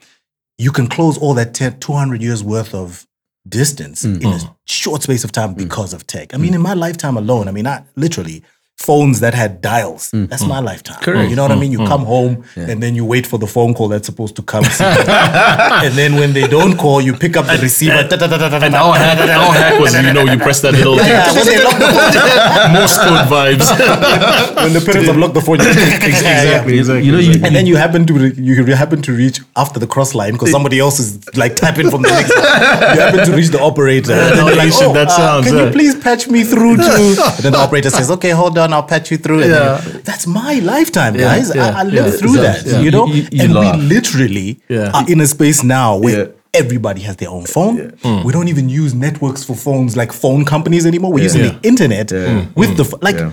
[0.58, 3.06] you can close all that 10, 200 years worth of
[3.48, 6.34] distance in a short space of time because of tech.
[6.34, 8.44] I mean, in my lifetime alone, I mean, I literally
[8.78, 10.12] phones that had dials.
[10.14, 11.00] That's my lifetime.
[11.02, 11.30] Correct.
[11.30, 11.72] You know what I mean?
[11.72, 14.64] You come home and then you wait for the phone call that's supposed to come.
[14.80, 17.94] and then when they don't call, you pick up the receiver.
[17.94, 21.64] And our hack, our hack was, you know, you press that little Yeah, when they
[21.64, 23.68] lock the phone, Morse code vibes.
[24.64, 27.06] when the parents have locked the phone, you exactly, exactly.
[27.06, 29.88] You know, you, and then you happen to re- you happen to reach after the
[29.88, 32.30] cross line because somebody else is like tapping from the next.
[32.36, 32.96] line.
[32.96, 34.14] You happen to reach the operator.
[34.14, 36.44] and then how you're like, oh, that uh, sounds, can uh." you please patch me
[36.44, 36.84] through to?
[36.84, 40.00] And then the operator says, "Okay, hold on, I'll patch you through." And then you-
[40.04, 41.52] that's my lifetime, guys.
[41.56, 42.62] yeah, I, I lived yeah, through that.
[42.62, 42.86] exactly.
[42.86, 43.76] You know, You- you- you and laugh.
[43.76, 44.92] we literally Yeah.
[44.94, 46.18] are in a space now where.
[46.18, 46.32] Yeah.
[46.54, 47.76] Everybody has their own phone.
[47.76, 48.32] We mm.
[48.32, 51.12] don't even use networks for phones like phone companies anymore.
[51.14, 51.52] We're using Yeah.
[51.62, 52.12] the internet
[52.56, 52.90] with the mm.
[52.90, 53.18] ph- like.
[53.18, 53.32] Yeah.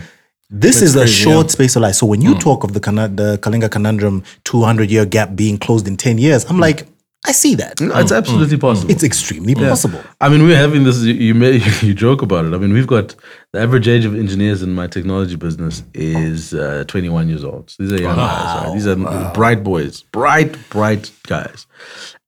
[0.50, 1.94] This is a crazy, short space of life.
[1.94, 2.40] So when you mm.
[2.40, 6.44] talk of the Kana- the Kalenga conundrum, 200 year gap being closed in 10 years,
[6.50, 6.86] I'm like,
[7.26, 7.80] I see that.
[7.80, 8.16] No, it's oh.
[8.16, 8.60] absolutely mm.
[8.60, 8.90] possible.
[8.90, 10.02] It's extremely possible.
[10.20, 11.02] I mean, we're having this.
[11.02, 12.52] You, you may you joke about it.
[12.52, 13.14] I mean, we've got
[13.52, 17.70] the average age of engineers in my technology business is uh, 21 years old.
[17.70, 18.66] So these are young guys.
[18.66, 18.74] Right?
[18.74, 21.66] These are bright boys, bright, bright guys.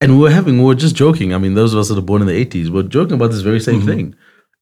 [0.00, 1.34] And we were having, we were just joking.
[1.34, 3.42] I mean, those of us that are born in the 80s were joking about this
[3.42, 3.88] very same mm-hmm.
[3.88, 4.14] thing,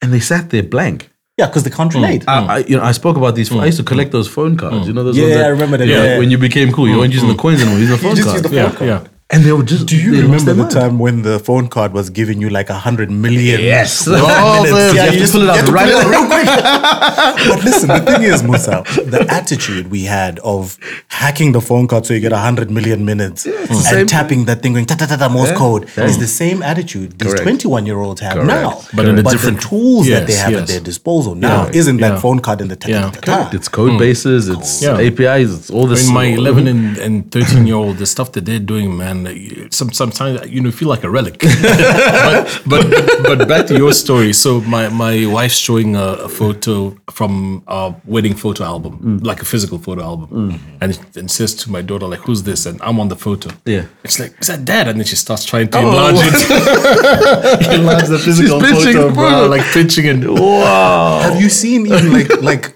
[0.02, 1.10] and they sat there blank.
[1.36, 1.96] Yeah, because they can't mm.
[1.96, 2.24] relate.
[2.28, 3.50] I, I, you know, I spoke about these.
[3.52, 3.88] I used to mm.
[3.88, 4.86] collect those phone cards.
[4.86, 6.18] You know, those Yeah, ones I remember that, you know, yeah.
[6.18, 7.78] When you became cool, you weren't using the coins anymore.
[7.78, 8.42] You used the phone just card.
[8.42, 8.88] use the Yeah, phone card.
[8.88, 9.08] yeah.
[9.30, 9.86] And they were just.
[9.86, 10.70] Do you remember the mind.
[10.70, 13.60] time when the phone card was giving you like a hundred million?
[13.60, 14.06] Yes.
[14.06, 14.24] minutes?
[14.28, 16.46] Oh, you have just- pull it out you have to right pull out real quick.
[17.48, 18.82] but listen, the thing is, Musa,
[19.14, 23.04] the attitude we had of hacking the phone card so you get a hundred million
[23.04, 25.56] minutes the and same- tapping that thing going ta ta ta ta Morse Yeah.
[25.56, 26.04] code Yeah.
[26.04, 28.48] is the same attitude these twenty-one year olds have Correct.
[28.48, 28.82] now.
[28.94, 30.62] But in a the different- tools that they have yes.
[30.62, 31.80] at their disposal now Yeah.
[31.80, 33.10] isn't that phone card in the ta ta Yeah.
[33.10, 33.50] ta ta.
[33.56, 34.48] It's code bases.
[34.48, 35.50] It's APIs.
[35.58, 36.04] It's all I this.
[36.04, 39.36] mean, my 11 and, and 13 year old, the stuff that they're doing, man, like,
[39.36, 41.38] you- some, sometimes, you know, feel like a relic.
[41.40, 44.32] but, but, but back to your story.
[44.32, 49.24] So my, my wife's showing a, a photo from our wedding photo album, mm.
[49.24, 50.50] like a physical photo album.
[50.50, 50.60] Mm.
[50.80, 52.66] And, and says to my daughter, like, who's this?
[52.66, 53.50] And I'm on the photo.
[53.64, 53.86] Yeah.
[54.02, 54.88] It's like, is that dad?
[54.88, 55.88] And then she starts trying to oh.
[55.88, 57.70] enlarge it.
[57.78, 59.46] enlarge the physical pinching photo, the bro.
[59.46, 60.28] Like pinching it.
[60.28, 61.20] wow.
[61.22, 62.73] Have you seen even like like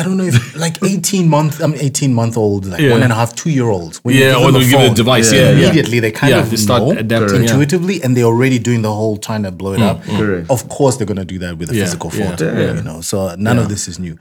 [0.00, 2.92] I don't know if like eighteen month I'm eighteen month old like Yeah.
[2.92, 4.92] one and a half two year olds when Yeah, give or them a give it
[4.92, 5.50] a device, yeah, yeah.
[5.50, 7.50] immediately they kind Yeah, of they start know adapting, yeah.
[7.50, 9.98] intuitively and they're already doing the whole trying to blow it up.
[9.98, 10.18] Mm-hmm.
[10.18, 10.50] Correct.
[10.50, 12.74] Of course they're gonna do that with a Yeah, physical yeah, photo, yeah.
[12.74, 13.00] you know.
[13.02, 14.16] So none of this is new.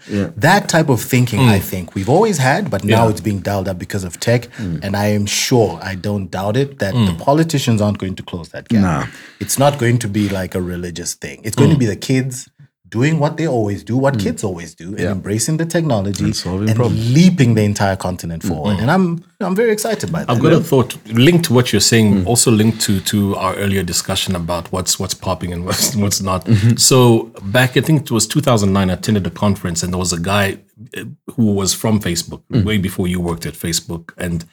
[0.50, 1.50] That type of thinking mm.
[1.58, 3.12] I think we've always had, but now Yeah.
[3.12, 4.42] it's being dialed up because of tech.
[4.58, 4.84] Mm.
[4.84, 7.20] And I am sure, I don't doubt it, that the mm.
[7.20, 8.82] politicians aren't going to close that gap.
[8.82, 9.06] Nah.
[9.40, 11.40] It's not going to be like a religious thing.
[11.44, 12.50] It's going to be the kids
[12.90, 14.22] doing what they always do, what hmm.
[14.22, 17.14] kids always do, and embracing the technology and, solving problems.
[17.14, 18.50] leaping the entire continent hmm.
[18.50, 18.80] forward.
[18.80, 20.30] And I'm I'm very excited by that.
[20.30, 22.28] I've got a thought linked to what you're saying, hmm.
[22.28, 26.46] also linked to to our earlier discussion about what's what's popping and what's what's not.
[26.46, 26.78] Mm-hmm.
[26.78, 28.90] So back, I think it was 2009.
[28.90, 30.58] I attended a conference, and there was a guy
[30.98, 31.04] uh,
[31.36, 34.46] who was from Facebook way before you worked at Facebook, and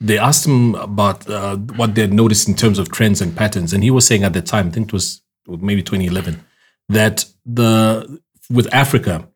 [0.00, 3.72] they asked him about uh, what they had noticed in terms of trends and patterns,
[3.72, 6.44] and he was saying at the time, I think it was maybe 2011,
[6.88, 9.26] that the with Africa,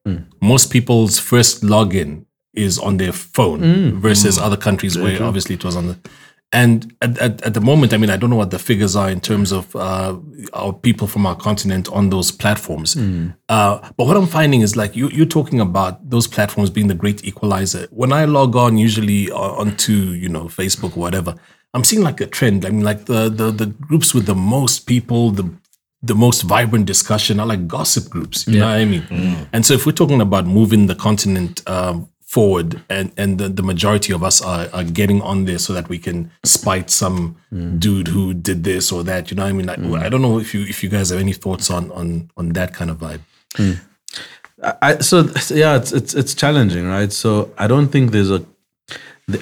[0.41, 3.61] most people's first login is on their phone
[4.01, 5.99] versus other countries where obviously it was on the.
[6.53, 9.11] And at, at, at the moment, I mean, I don't know what the figures are
[9.11, 10.17] in terms of uh,
[10.53, 12.95] our people from our continent on those platforms.
[13.49, 16.95] Uh, but what I'm finding is like you, you're talking about those platforms being the
[16.95, 17.89] great equalizer.
[17.91, 21.35] When I log on, usually uh, onto you know Facebook or whatever,
[21.75, 22.65] I'm seeing like a trend.
[22.65, 25.51] I mean, like the the the groups with the most people, the
[26.03, 28.47] the most vibrant discussion are like gossip groups.
[28.47, 29.03] You know what I mean?
[29.03, 29.49] Mm.
[29.53, 33.63] And so if we're talking about moving the continent um, forward, and and the, the
[33.63, 37.81] majority of us are, are getting on there so that we can spite some mm.
[37.81, 39.31] dude who did this or that.
[39.31, 39.67] You know what I mean?
[39.67, 39.99] Like, mm.
[39.99, 42.75] I don't know if you if you guys have any thoughts on on on that
[42.75, 43.21] kind of vibe.
[43.57, 43.73] Hmm.
[44.83, 47.13] I, so so, yeah, it's it's it's challenging, right?
[47.13, 48.45] So I don't think there's a,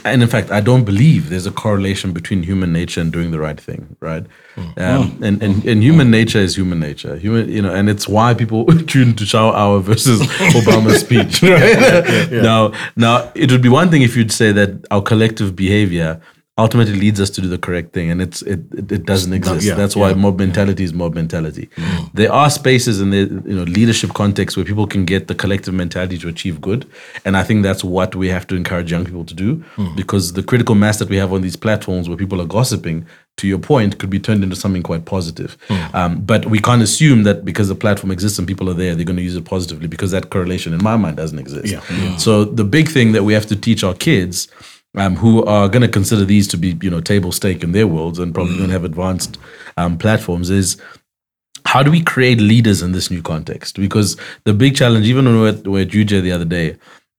[0.05, 3.38] and in fact, I don't believe there's a correlation between human nature and doing the
[3.38, 4.25] right thing, right?
[4.55, 4.61] Hmm.
[4.79, 5.25] Um, hmm.
[5.25, 5.81] and, and and hmm.
[5.81, 9.55] human nature is human nature, human, you know, and it's why people tune to Shower
[9.55, 10.20] Hour versus
[10.57, 12.31] Obama's speech, right?
[12.33, 16.18] Now, now it would be one thing if you'd say that our collective behavior
[16.57, 19.67] ultimately leads us to do the correct thing, and it's it it, it doesn't exist.
[19.67, 20.14] yeah, That's why yeah.
[20.14, 21.69] mob mentality is mob mentality.
[21.75, 21.85] Mm.
[21.85, 22.11] Mm.
[22.14, 25.75] There are spaces in the you know leadership context where people can get the collective
[25.75, 26.88] mentality to achieve good,
[27.25, 29.97] and I think that's what we have to encourage young people to do mm.
[29.97, 33.07] because the critical mass that we have on these platforms where people are gossiping.
[33.38, 35.59] To your point, could be turned into something quite positive.
[35.93, 39.05] Um, but we can't assume that because the platform exists and people are there, they're
[39.05, 41.67] going to use it positively because that correlation, in my mind, doesn't exist.
[41.67, 42.17] Yeah.
[42.17, 44.47] So the big thing that we have to teach our kids
[44.95, 47.87] um, who are going to consider these to be, you know, table stake in their
[47.87, 49.39] worlds and probably going to have advanced
[49.77, 50.81] um, platforms is
[51.67, 53.77] how do we create leaders in this new context?
[53.77, 56.45] Because the big challenge, even when we were at, we were at UJ the other
[56.45, 56.77] day,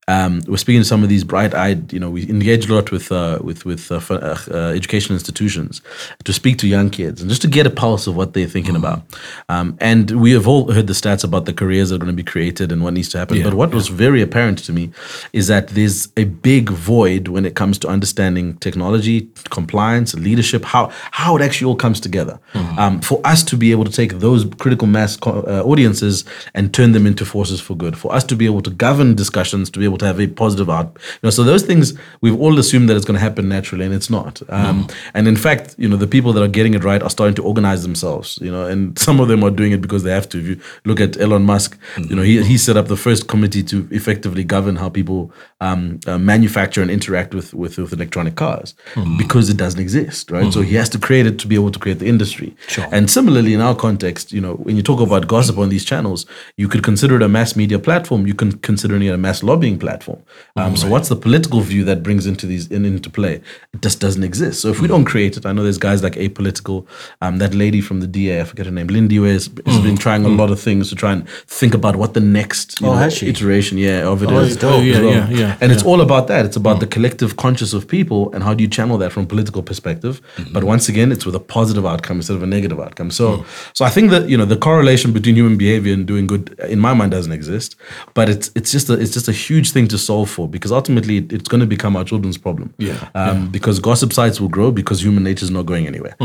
[0.08, 3.12] um, we're speaking to some of these bright-eyed, you know, we engage a lot with
[3.12, 5.82] uh, with with uh, uh, uh, educational institutions
[6.24, 8.76] to speak to young kids and just to get a pulse of what they're thinking
[8.76, 9.02] about.
[9.50, 12.24] Um, and we have all heard the stats about the careers that are going to
[12.24, 13.38] be created and what needs to happen.
[13.44, 14.92] but what was very apparent to me
[15.34, 20.92] is that there's a big void when it comes to understanding technology, compliance, leadership, how
[21.12, 22.40] how it actually all comes together.
[22.78, 26.74] Um, for us to be able to take those critical mass co- uh, audiences and
[26.74, 29.80] turn them into forces for good, for us to be able to govern discussions, to
[29.80, 30.90] be able to have a positive out.
[30.96, 33.94] You know, so those things we've all assumed that it's going to happen naturally, and
[33.94, 34.42] it's not.
[34.50, 37.36] Um, And in fact, you know, the people that are getting it right are starting
[37.36, 38.38] to organize themselves.
[38.42, 40.40] You know, and some of them are doing it because they have to.
[40.40, 41.78] If you look at Elon Musk,
[42.10, 45.32] you know, he he set up the first committee to effectively govern how people
[45.62, 48.76] um, uh, manufacture and interact with with, with electronic cars
[49.18, 50.52] because it doesn't exist, right?
[50.54, 52.56] So he has to create it to be able to create the industry.
[52.68, 52.88] Sure.
[52.92, 56.26] And similarly, in our context, you know, when you talk about gossip on these channels,
[56.58, 58.28] you could consider it a mass media platform.
[58.28, 59.85] You can consider it a mass lobbying platform.
[59.88, 60.22] Oh,
[60.56, 63.42] um, So what's the political view that brings into these in, into play?
[63.74, 64.62] It just doesn't exist.
[64.62, 64.94] So if we hmm.
[64.94, 66.88] don't create it, I know there's guys like Apolitical,
[67.22, 70.26] um, that lady from the DA, I forget her name, Lindy, has, has been trying
[70.26, 70.38] a hmm.
[70.38, 73.78] lot of things to try and think about what the next you Oh, know, iteration,
[73.78, 74.50] yeah, of it oh, is.
[74.50, 74.74] that's dope.
[74.76, 75.12] Oh, yeah, well.
[75.12, 76.46] yeah, yeah, And it's all about that.
[76.46, 79.28] It's about the collective conscious of people and how do you channel that from a
[79.28, 80.22] political perspective.
[80.52, 83.12] But once again, it's with a positive outcome instead of a negative outcome.
[83.12, 86.58] So, so I think that you know the correlation between human behavior and doing good,
[86.70, 87.76] in my mind, doesn't exist.
[88.14, 91.16] But it's it's just a, it's just a huge thing to solve for because ultimately
[91.22, 92.68] it- it's going to become our children's problem.
[92.78, 96.16] Yeah, Um, Because gossip sites will grow because human nature is not going anywhere.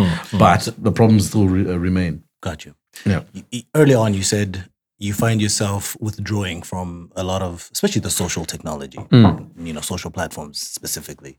[0.44, 2.12] But the problems still re- uh, remain.
[2.48, 2.72] Got you.
[3.12, 3.22] Yeah.
[3.80, 4.50] Early on, you said
[5.06, 9.00] you find yourself withdrawing from a lot of, especially the social technology,
[9.66, 11.34] you know, social platforms specifically.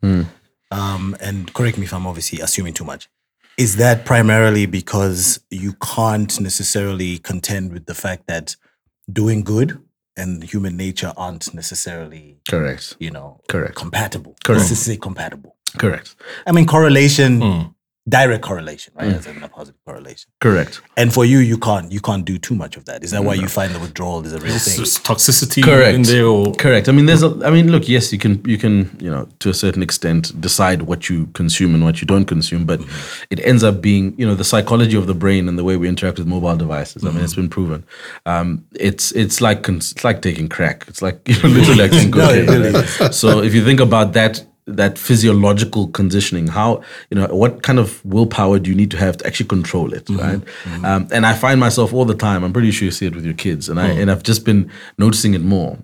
[0.80, 3.10] Um, and correct me if I'm obviously assuming too much.
[3.58, 5.22] Is that primarily because
[5.64, 8.56] you can't necessarily contend with the fact that
[9.12, 9.70] doing good
[10.18, 12.96] and human nature aren't necessarily, Correct.
[13.00, 13.76] you know, Correct.
[13.76, 14.36] compatible?
[14.44, 14.60] Correct.
[14.60, 15.56] Let's just say compatible.
[15.78, 16.16] Correct.
[16.46, 17.62] I mean, correlation, Hmm.
[18.10, 19.10] Direct correlation, right?
[19.10, 19.18] Mm.
[19.18, 20.32] As in a positive correlation.
[20.40, 20.82] Correct.
[20.98, 23.04] And for you, you can't you can't do too much of that.
[23.04, 24.84] Is that why you find the withdrawal is a real It's thing?
[24.84, 25.96] just toxicity Correct.
[25.96, 26.90] in there or Correct.
[26.90, 27.40] I mean, there's a.
[27.46, 27.88] I mean, look.
[27.88, 28.44] Yes, you can.
[28.46, 28.96] You can.
[29.00, 32.66] You know, to a certain extent, decide what you consume and what you don't consume.
[32.66, 33.24] But mm-hmm.
[33.30, 35.88] it ends up being, you know, the psychology of the brain and the way we
[35.88, 37.06] interact with mobile devices.
[37.06, 37.42] I mean, it's mm-hmm.
[37.42, 37.86] been proven.
[38.26, 40.86] Um, it's it's like it's like taking crack.
[40.88, 43.14] It's like you know, literally like No, cocaine, really right?
[43.14, 48.04] So if you think about that that physiological conditioning how you know what kind of
[48.06, 50.42] willpower do you need to have to actually control it right?
[50.86, 53.26] Um, and i find myself all the time i'm pretty sure you see it with
[53.26, 55.78] your kids and i and i've just been noticing it more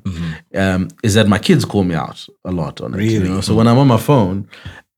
[0.55, 3.29] um, is that my kids call me out a lot on it you Really?
[3.29, 3.41] know?
[3.41, 4.47] so when i'm on my phone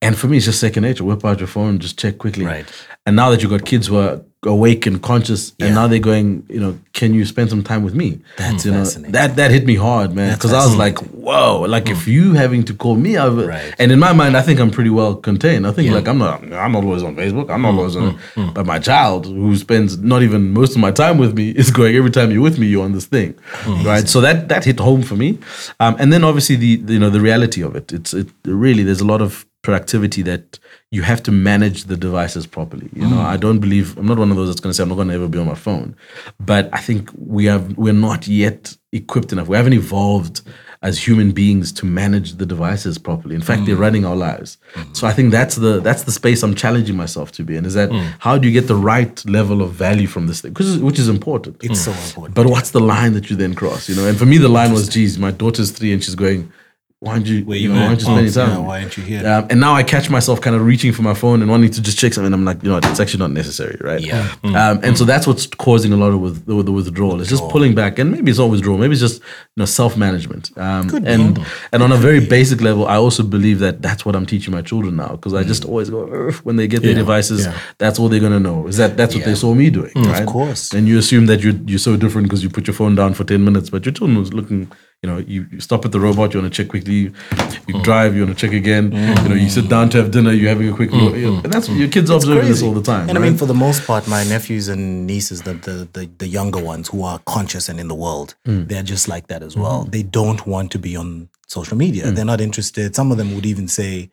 [0.02, 1.04] and for me it's just second nature.
[1.04, 2.46] Whip out your phone just check quickly.
[2.46, 2.66] Right.
[3.06, 6.46] and now that you've got kids who are awake and conscious and now they're going
[6.48, 8.20] you know can you spend some time with me?
[8.38, 9.12] That's you know fascinating.
[9.12, 12.12] that that hit me hard man because i was like whoa like if hmm.
[12.12, 13.74] you having to call me out Right.
[13.78, 15.68] and in my mind i think i'm pretty well contained.
[15.68, 18.14] I think like i'm not i'm not always on facebook i'm not hmm, always on
[18.36, 21.70] hmm, but my child who spends not even most of my time with me is
[21.72, 23.38] going every time you're with me you're on this thing.
[23.84, 24.08] Right?
[24.08, 25.40] So that that hit home for me.
[25.80, 27.92] Um, and then obviously the, the you know the reality of it.
[27.92, 30.58] It's it really there's a lot of productivity that
[30.92, 34.32] you have to manage the devices properly you know i don't believe i'm not one
[34.32, 35.96] of those that's going to say i'm not going to ever be on my phone
[36.40, 40.42] but i think we have we're not yet equipped enough we haven't evolved
[40.82, 43.36] as human beings to manage the devices properly.
[43.36, 43.80] In fact, they're Mm.
[43.82, 44.58] running our lives.
[44.94, 47.66] So I think that's the that's the space I'm challenging myself to be in.
[47.66, 48.14] Is that Mm.
[48.20, 50.98] how do you get the right level of value from this thing, which is, which
[50.98, 51.58] is important.
[51.62, 52.34] It's so important.
[52.34, 53.90] But what's the line that you then cross?
[53.90, 56.50] You know, and for me, the line was, "Geez, my daughter's three, and she's going,
[57.02, 57.46] why aren't you?
[57.46, 57.88] Where you you know, why at?
[57.88, 58.50] aren't you spending time?
[58.50, 59.26] yeah, with me?" why aren't you here?
[59.26, 61.82] Um, and now I catch myself kind of reaching for my phone and wanting to
[61.82, 62.34] just check something.
[62.34, 64.02] I'm like, you know, it's actually not necessary, right?
[64.02, 64.36] Yeah.
[64.44, 67.22] Um, and so that's what's causing a lot of with, the, the withdrawal.
[67.22, 68.78] It's just pulling back, and maybe it's not withdrawal.
[68.78, 70.52] Maybe it's just you know self management.
[70.58, 71.40] Um, and
[71.72, 74.62] and on a very basic level, I also believe that that's what I'm teaching my
[74.62, 77.46] children now because I just always go when they get their devices.
[77.46, 77.58] yeah.
[77.78, 80.24] That's all they're gonna know is that that's what they saw me doing, right?
[80.24, 80.74] Of course.
[80.74, 83.24] And you assume that you're you're so different because you put your phone down for
[83.24, 84.70] ten minutes, but your children was looking.
[85.02, 87.14] You know, you, you stop at the robot, you want to check quickly.
[87.68, 88.92] You drive, you want to check again.
[88.92, 91.16] You know, you sit down to have dinner, you're having a quick look.
[91.16, 93.08] You know, and that's your kids are observing this all the time.
[93.08, 96.28] And I mean, for the most part, my nephews and nieces, the the the, the
[96.28, 98.66] younger ones who are conscious and in the world, Hmm.
[98.66, 99.82] they're just like that as well.
[99.84, 99.92] Mm-hmm.
[99.92, 102.08] They don't want to be on social media.
[102.10, 102.16] Hmm.
[102.16, 102.94] They're not interested.
[102.94, 104.12] Some of them would even say,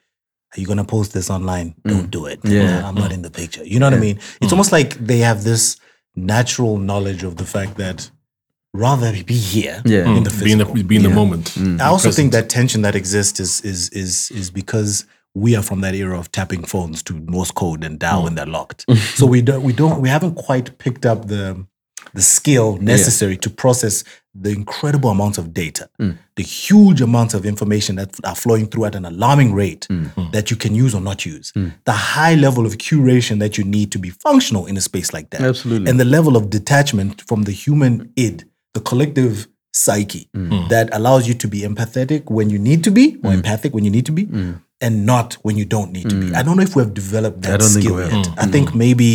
[0.56, 1.74] "Are you going to post this online?
[1.84, 2.38] Don't do it.
[2.42, 2.52] Hmm.
[2.52, 2.86] Yeah.
[2.88, 4.20] I'm not in the picture." You know what I mean?
[4.40, 5.78] It's almost like they have this
[6.14, 8.08] natural knowledge of the fact that
[8.76, 10.08] rather be here Yeah.
[10.16, 10.44] in the mm.
[10.44, 11.52] Be in the, be in the moment.
[11.54, 11.80] Mm.
[11.80, 15.80] I also think that tension that exists is is is is because we are from
[15.82, 18.36] that era of tapping phones to Morse code and dial when mm.
[18.36, 18.84] they're locked.
[19.14, 21.66] so we don't we don't we haven't quite picked up the
[22.14, 26.16] the skill necessary to process the incredible amounts of data, mm.
[26.36, 29.86] the huge amounts of information that are flowing through at an alarming rate
[30.32, 31.52] that you can use or not use,
[31.84, 35.30] the high level of curation that you need to be functional in a space like
[35.30, 35.90] that, Absolutely.
[35.90, 38.44] and the level of detachment from the human id,
[38.76, 40.68] the collective psyche Mm.
[40.74, 43.90] that allows you to be empathetic when you need to be, or empathic when you
[43.96, 44.24] need to be,
[44.86, 46.34] and not when you don't need to be.
[46.38, 47.62] I don't know if we have developed that Mm.
[47.62, 48.12] don't think skill we have.
[48.26, 48.28] yet.
[48.44, 49.10] I think maybe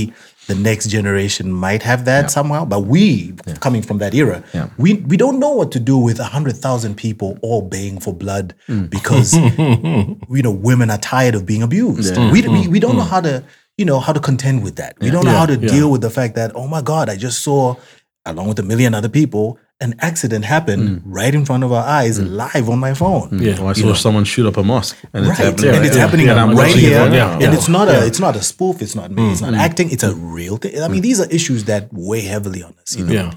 [0.52, 3.34] the next generation might have that somehow, but we,
[3.66, 4.68] coming from that era, Yeah.
[4.84, 8.14] we we don't know what to do with a hundred thousand people all baying for
[8.24, 8.90] blood Mm.
[8.98, 9.30] because
[10.38, 12.18] you know women are tired of being abused.
[12.34, 13.34] We, we we don't know how to
[13.80, 14.94] you know how to contend with that.
[15.02, 17.38] We don't know how to deal with the fact that oh my god, I just
[17.48, 17.76] saw
[18.26, 21.02] along with a million other people an accident happen mm.
[21.04, 22.32] right in front of our eyes mm.
[22.32, 23.30] live on my phone.
[23.32, 23.42] Mm.
[23.42, 23.64] Yeah.
[23.64, 25.76] Or I saw someone shoot up a mosque, and it's Right, happening.
[25.76, 26.02] and it's Yeah.
[26.02, 27.40] happening And I'm right watching it here, right now.
[27.40, 28.82] and it's not a it's not a spoof.
[28.82, 29.32] It's not me.
[29.32, 29.90] It's not acting.
[29.90, 30.80] It's a real thing.
[30.82, 32.96] I mean, these are issues that weigh heavily on us.
[32.96, 33.14] You know?
[33.14, 33.32] Yeah.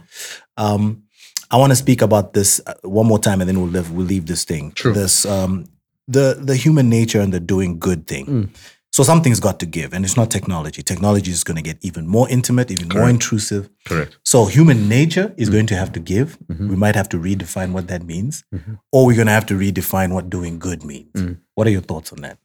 [0.59, 1.05] Um,
[1.51, 4.07] I want to speak about this uh, one more time, and then we'll leave, we'll
[4.07, 4.73] leave this thing.
[4.73, 4.93] True.
[4.93, 5.65] This um,
[6.09, 8.53] the the human nature and the doing good thing.
[8.95, 10.81] So something's got to give, and it's not technology.
[10.81, 13.69] Technology is going to get even more intimate, even more intrusive.
[13.85, 14.17] Correct.
[14.25, 16.39] So human nature is going to have to give.
[16.47, 16.69] Mm-hmm.
[16.69, 18.75] We might have to redefine what that means, mm-hmm.
[18.93, 21.11] or we're going to have to redefine what doing good means.
[21.15, 21.39] Mm.
[21.57, 22.39] What are your thoughts on that?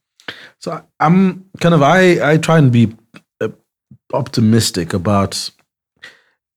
[0.58, 2.96] So I'm kind of I I try and be
[3.40, 3.50] uh,
[4.12, 5.52] optimistic about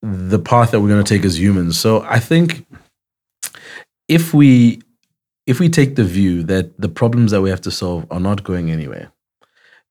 [0.01, 1.79] the path that we're going to take as humans.
[1.79, 2.65] So I think
[4.09, 4.81] if we
[5.47, 8.43] if we take the view that the problems that we have to solve are not
[8.43, 9.13] going anywhere,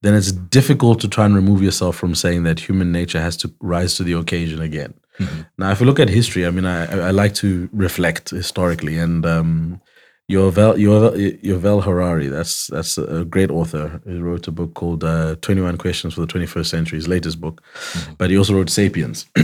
[0.01, 3.53] then it's difficult to try and remove yourself from saying that human nature has to
[3.59, 4.93] rise to the occasion again.
[5.57, 9.25] Now, if you look at history, I mean, I, I like to reflect historically, and
[9.25, 9.81] um,
[10.31, 14.01] Yuval, Yuval, Yuval Harari, that's that's a great author.
[14.05, 17.61] He wrote a book called uh, 21 Questions for the 21st Century, his latest book.
[18.17, 19.25] But he also wrote Sapiens.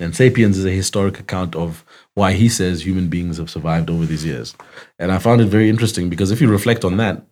[0.00, 4.06] and Sapiens is a historic account of why he says human beings have survived over
[4.06, 4.54] these years.
[4.98, 7.22] And I found it very interesting because if you reflect on that,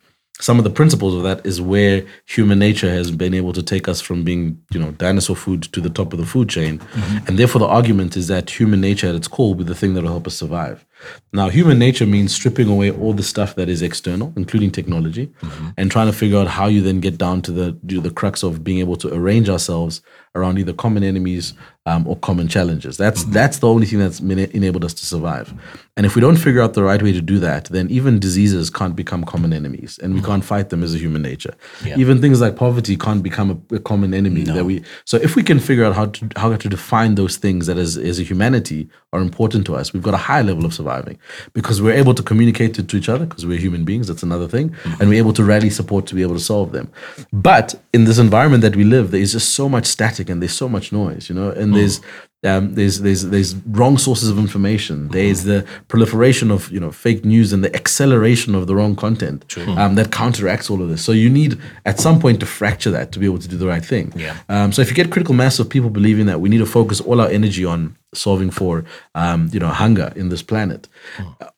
[0.40, 3.86] some of the principles of that is where human nature has been able to take
[3.86, 6.80] us from being, you know, dinosaur food to the top of the food chain.
[6.80, 7.26] Mm-hmm.
[7.28, 9.94] And therefore, the argument is that human nature at its core will be the thing
[9.94, 10.84] that will help us survive.
[11.32, 15.68] Now, human nature means stripping away all the stuff that is external, including technology, mm-hmm.
[15.76, 18.42] and trying to figure out how you then get down to the to the crux
[18.42, 20.02] of being able to arrange ourselves
[20.34, 21.54] around either common enemies
[21.86, 22.96] um, or common challenges.
[22.96, 23.32] That's mm-hmm.
[23.32, 25.52] that's the only thing that's enabled us to survive.
[25.96, 28.68] And if we don't figure out the right way to do that, then even diseases
[28.68, 30.28] can't become common enemies, and we mm-hmm.
[30.28, 31.54] can't fight them as a human nature.
[31.96, 34.82] Even things like poverty can't become a, a common enemy that we.
[35.04, 37.96] So if we can figure out how to how to define those things that as
[37.96, 41.16] as a humanity are important to us, we've got a high level of surviving
[41.52, 44.08] because we're able to communicate to, to each other because we're human beings.
[44.08, 45.00] That's another thing, mm-hmm.
[45.00, 46.90] and we're able to rally support to be able to solve them.
[47.32, 50.56] But in this environment that we live, there is just so much static and there's
[50.56, 51.76] so much noise, you know, and mm.
[51.76, 52.00] there's
[52.44, 55.08] um, there's there's there's wrong sources of information.
[55.08, 59.44] There's the proliferation of you know fake news and the acceleration of the wrong content
[59.78, 61.02] um, that counteracts all of this.
[61.02, 63.66] So you need at some point to fracture that to be able to do the
[63.66, 64.12] right thing.
[64.16, 64.36] Yeah.
[64.48, 67.00] Um, so if you get critical mass of people believing that we need to focus
[67.00, 68.84] all our energy on solving for
[69.16, 70.88] um, you know hunger in this planet,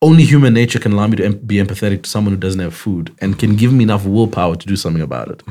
[0.01, 2.75] only human nature can allow me to em- be empathetic to someone who doesn't have
[2.75, 5.43] food and can give me enough willpower to do something about it.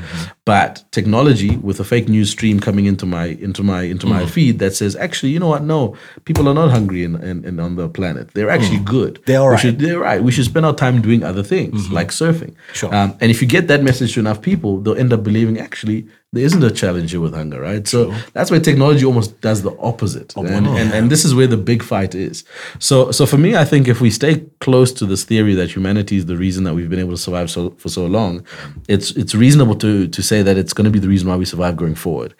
[0.45, 4.59] But technology with a fake news stream coming into my into my into my feed
[4.59, 5.63] that says actually you know what?
[5.63, 5.95] No
[6.25, 8.33] people are not hungry in, in, in on the planet.
[8.33, 9.21] They're actually good.
[9.25, 9.59] They're all right.
[9.59, 10.21] should- they're right.
[10.23, 12.55] We should spend our time doing other things like surfing.
[12.73, 12.93] Sure.
[12.93, 16.07] um, and if you get that message to enough people they'll end up believing actually
[16.35, 17.87] there isn't a challenge here with hunger right?
[17.87, 20.35] So that's where technology almost does the opposite.
[20.35, 22.43] And, and, and this is where the big fight is.
[22.79, 26.17] So so for me I think if we stay close to this theory that humanity
[26.17, 28.45] is the reason that we've been able to survive so for so long
[28.87, 31.45] it's it's reasonable to to say that it's going to be the reason why we
[31.45, 32.35] survive going forward.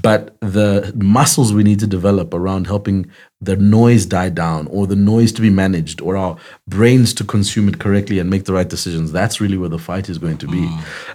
[0.00, 3.10] But the muscles we need to develop around helping
[3.42, 6.36] the noise die down or the noise to be managed or our
[6.68, 9.12] brains to consume it correctly and make the right decisions.
[9.12, 10.68] That's really where the fight is going to be.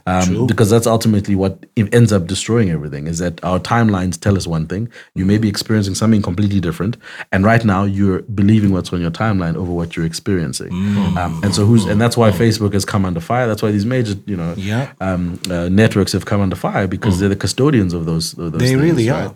[0.07, 4.47] Um, because that's ultimately what ends up destroying everything is that our timelines tell us
[4.47, 4.89] one thing.
[5.13, 6.97] You may be experiencing something completely different
[7.31, 10.71] and right now you're believing what's on your timeline over what you're experiencing.
[10.73, 13.45] Um, and so who's and that's why facebook has come under fire.
[13.47, 14.93] That's why these major you know Yeah.
[14.99, 18.61] um, uh, networks have come under fire because they're the custodians of those, of those
[18.61, 19.31] They things, really right?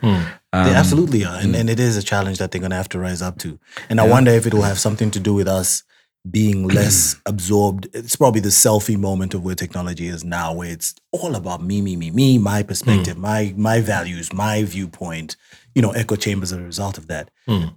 [0.54, 0.66] Are.
[0.66, 1.38] they um, absolutely are.
[1.38, 3.60] And, and it is a challenge that they're going to have to rise up to.
[3.90, 5.84] And I wonder if it will have something to do with us
[6.30, 7.88] being less absorbed.
[7.94, 11.82] It's probably the selfie moment of where technology is now, where it's all about me,
[11.82, 13.22] me, me, me, my perspective, hmm.
[13.22, 15.36] my my values, my viewpoint.
[15.76, 17.30] You know, echo chambers are a result of that.
[17.48, 17.68] Hmm.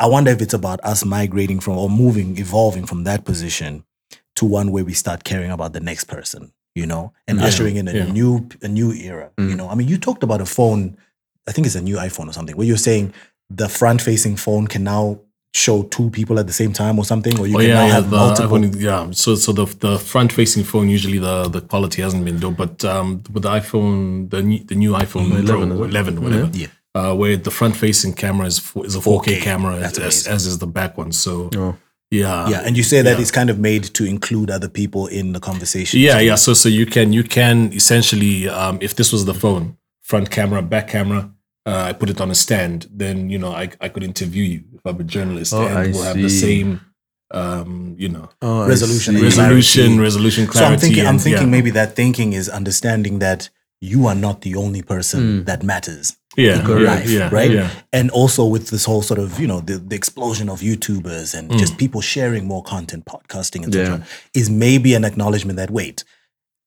[0.00, 3.84] I wonder if it's about us migrating from or moving, evolving from that position
[4.36, 7.88] to one where we start caring about the next person, you know, and ushering in
[7.88, 8.12] a yeah.
[8.12, 9.30] new a new era.
[9.38, 9.56] You hmm.
[9.56, 10.96] know, I mean, you talked about a phone.
[11.48, 13.12] I think it's a new iPhone or something, where you're saying
[13.50, 15.20] the front-facing phone can now
[15.54, 17.86] show two people at the same time or something, or you Oh can yeah, now
[17.86, 18.58] yeah, have the multiple.
[18.58, 19.10] iPhone, yeah.
[19.12, 22.84] So so the the front facing phone usually the the quality hasn't been dope, but
[22.84, 26.50] um with the iPhone the new, the new iPhone 11 11, Pro, 11 whatever.
[26.52, 26.66] Yeah.
[26.94, 29.40] Uh, where the front facing camera is fo- is a 4K, 4K.
[29.42, 31.12] camera as, as, as is the back one.
[31.12, 31.76] So Oh.
[32.10, 32.48] yeah.
[32.48, 33.20] yeah, and you say that yeah.
[33.22, 36.00] it's kind of made to include other people in the conversation.
[36.00, 36.34] Yeah, yeah.
[36.36, 40.60] So so you can you can essentially um, if this was the phone, front camera,
[40.62, 41.30] back camera,
[41.68, 44.60] uh, I put it on a stand, then you know I I could interview you
[44.76, 46.68] if I'm a journalist Oh, and I we'll have the same
[47.40, 49.22] um, you know Oh, I Resolution see.
[49.22, 49.98] resolution, clarity.
[50.08, 50.64] resolution So.
[50.64, 51.56] I'm thinking, I'm thinking yeah.
[51.56, 53.40] maybe that thinking is understanding that
[53.80, 56.16] you are not the only person that matters.
[56.36, 57.50] yeah, in your yeah, life, yeah, right?
[57.50, 57.70] Yeah.
[57.92, 61.44] And also with this whole sort of, you know, the, the explosion of YouTubers and
[61.50, 61.58] Mm.
[61.58, 64.04] just people sharing more content, podcasting, etc., Yeah.
[64.40, 66.04] is maybe an acknowledgement that wait,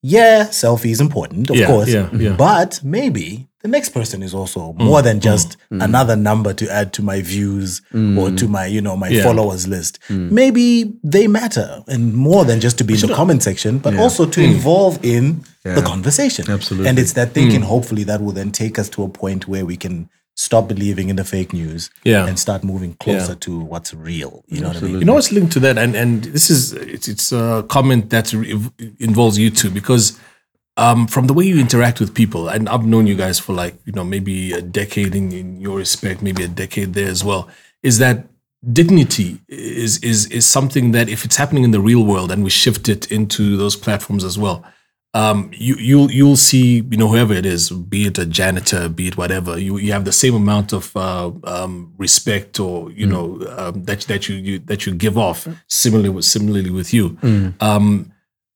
[0.01, 2.33] yeah, selfie is important, of Yeah, course, yeah, yeah.
[2.33, 6.91] but maybe the next person is also Mm, more than just another number to add
[6.93, 9.99] to my views or to my, you know, my followers list.
[10.09, 14.25] Maybe they matter and more than just to be in the comment section, but also
[14.25, 16.49] to involve in the conversation.
[16.49, 16.89] Absolutely.
[16.89, 19.77] And it's that thinking, hopefully, that will then take us to a point where we
[19.77, 20.09] can
[20.47, 22.27] stop believing in the fake news Yeah.
[22.27, 23.45] and start moving closer Yeah.
[23.45, 24.33] to what's real.
[24.53, 24.99] You know what I mean?
[25.01, 28.27] You know what's linked to that, and and this is it's, it's a comment that
[28.99, 30.05] involves you too, because
[30.77, 33.75] um, from the way you interact with people, and I've known you guys for like
[33.85, 37.43] you know maybe a decade in, in your respect, maybe a decade there as well,
[37.83, 38.15] is that
[38.79, 42.49] dignity is is is something that if it's happening in the real world and we
[42.49, 44.63] shift it into those platforms as well.
[45.13, 49.07] Um, you you'll you'll see you know whoever it is, be it a janitor, be
[49.07, 53.45] it whatever, you you have the same amount of uh, um, respect or you know
[53.57, 57.17] um, that that you, you that you give off similarly with similarly with you
[57.59, 58.13] um,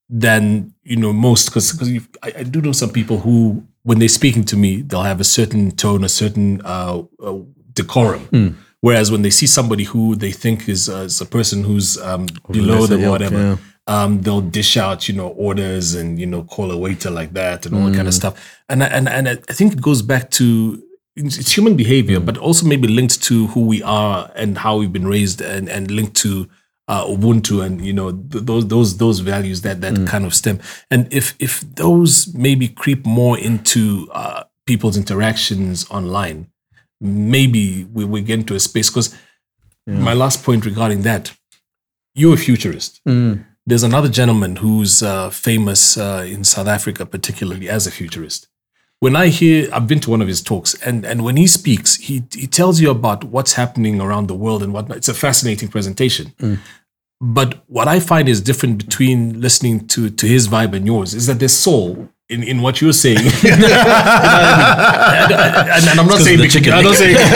[0.09, 1.89] than you know most because because
[2.23, 5.25] I, I do know some people who when they're speaking to me they'll have a
[5.25, 7.39] certain tone, a certain uh, uh,
[7.73, 8.29] decorum.
[8.79, 12.27] Whereas when they see somebody who they think is, uh, is a person who's um,
[12.51, 13.57] below them or whatever, yeah.
[13.87, 17.65] Um, they'll dish out, you know, orders and you know, call a waiter like that
[17.65, 18.61] and all that kind of stuff.
[18.69, 20.81] And I- and and I think it goes back to
[21.15, 25.07] it's human behavior, but also maybe linked to who we are and how we've been
[25.07, 26.47] raised, and and linked to
[26.87, 30.59] uh, Ubuntu and you know th- those those those values that that kind of stem.
[30.91, 36.47] And if if those maybe creep more into uh, people's interactions online,
[36.99, 39.15] maybe we we get into a space because
[39.87, 41.31] my last point regarding that,
[42.15, 43.01] you're a futurist.
[43.67, 48.47] There's another gentleman who's uh, famous uh, in South Africa, particularly as a futurist.
[48.99, 51.95] When I hear, I've been to one of his talks, and, and when he speaks,
[51.95, 54.97] he, he tells you about what's happening around the world and whatnot.
[54.97, 56.33] It's a fascinating presentation.
[57.19, 61.27] But what I find is different between listening to, to his vibe and yours is
[61.27, 63.17] that there's soul in, in what you were saying.
[63.17, 63.25] and,
[65.85, 67.29] and I'm not saying the because, chicken I'm not saying, I'm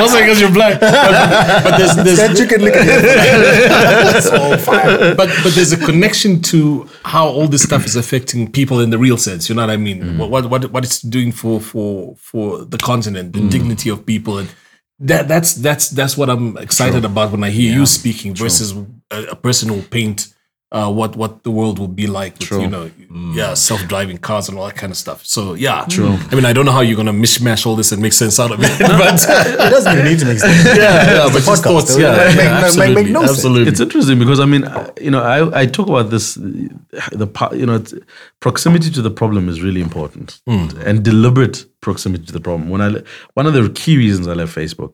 [0.00, 5.14] not saying because you're black, but, but there's, there's, That chicken lick That's all fine.
[5.16, 8.98] but but there's a connection to how all this stuff is affecting people in the
[8.98, 9.48] real sense.
[9.48, 10.02] You know what I mean?
[10.02, 10.18] Mm.
[10.18, 13.50] What, what what what it's doing for for for the continent, the mm.
[13.50, 14.48] dignity of people, and
[14.98, 18.74] that that's that's that's what I'm excited about when I hear you speaking versus
[19.12, 20.34] a, a person who paint
[20.76, 22.84] uh, what what the world will be like with you know
[23.40, 25.20] yeah self driving cars and all that kind of stuff.
[25.34, 26.12] So yeah, true.
[26.30, 28.50] I mean, I don't know how you're gonna mishmash all this and make sense out
[28.54, 29.16] of it, but
[29.66, 30.64] It doesn't even need to make sense.
[30.82, 33.32] yeah, yeah, but It's just thoughts, It yeah, would make- yeah, absolutely, make no sense.
[33.32, 33.68] absolutely.
[33.72, 37.54] It's interesting because I mean, uh, you know, I, I talk about this, the pa-
[37.60, 37.94] you know, it's,
[38.40, 42.68] proximity to the problem is really important, and deliberate proximity to the problem.
[42.70, 42.88] When I
[43.38, 44.92] one of the key reasons I left Facebook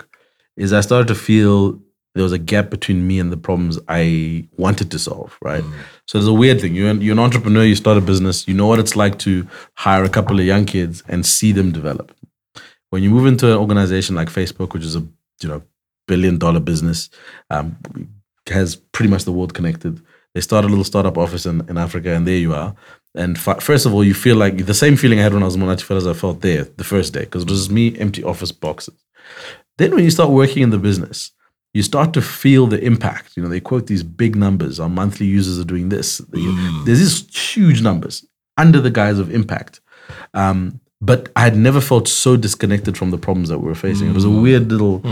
[0.57, 1.81] is I started to feel
[2.15, 5.37] there was a gap between me and the problems I wanted to solve.
[5.41, 5.65] Right.
[6.07, 6.75] So there's a weird thing.
[6.75, 7.65] You're an, you're an entrepreneur.
[7.65, 8.47] You start a business.
[8.47, 11.73] You know what it's like to hire a couple of young kids and see them
[11.73, 12.15] develop.
[12.91, 15.01] When you move into an organization like Facebook, which is a
[15.41, 15.63] you know
[16.07, 17.09] billion dollar business,
[17.51, 17.77] um,
[18.49, 20.01] has pretty much the world connected.
[20.35, 22.75] They start a little startup office in, in Africa, and there you are.
[23.15, 25.47] And fi- first of all, you feel like the same feeling I had when I
[25.47, 28.53] was Monachi Fellows, I felt there the first day, because it was me, empty office
[28.53, 29.05] boxes.
[29.77, 31.33] Then when you start working in the business,
[31.75, 33.37] you start to feel the impact.
[33.37, 34.79] You know, they quote these big numbers.
[34.79, 36.21] Our monthly users are doing this.
[36.85, 38.25] There's these huge numbers
[38.59, 39.81] under the guise of impact.
[40.35, 44.09] Um, but I had never felt so disconnected from the problems that we were facing.
[44.09, 45.03] It was a weird little,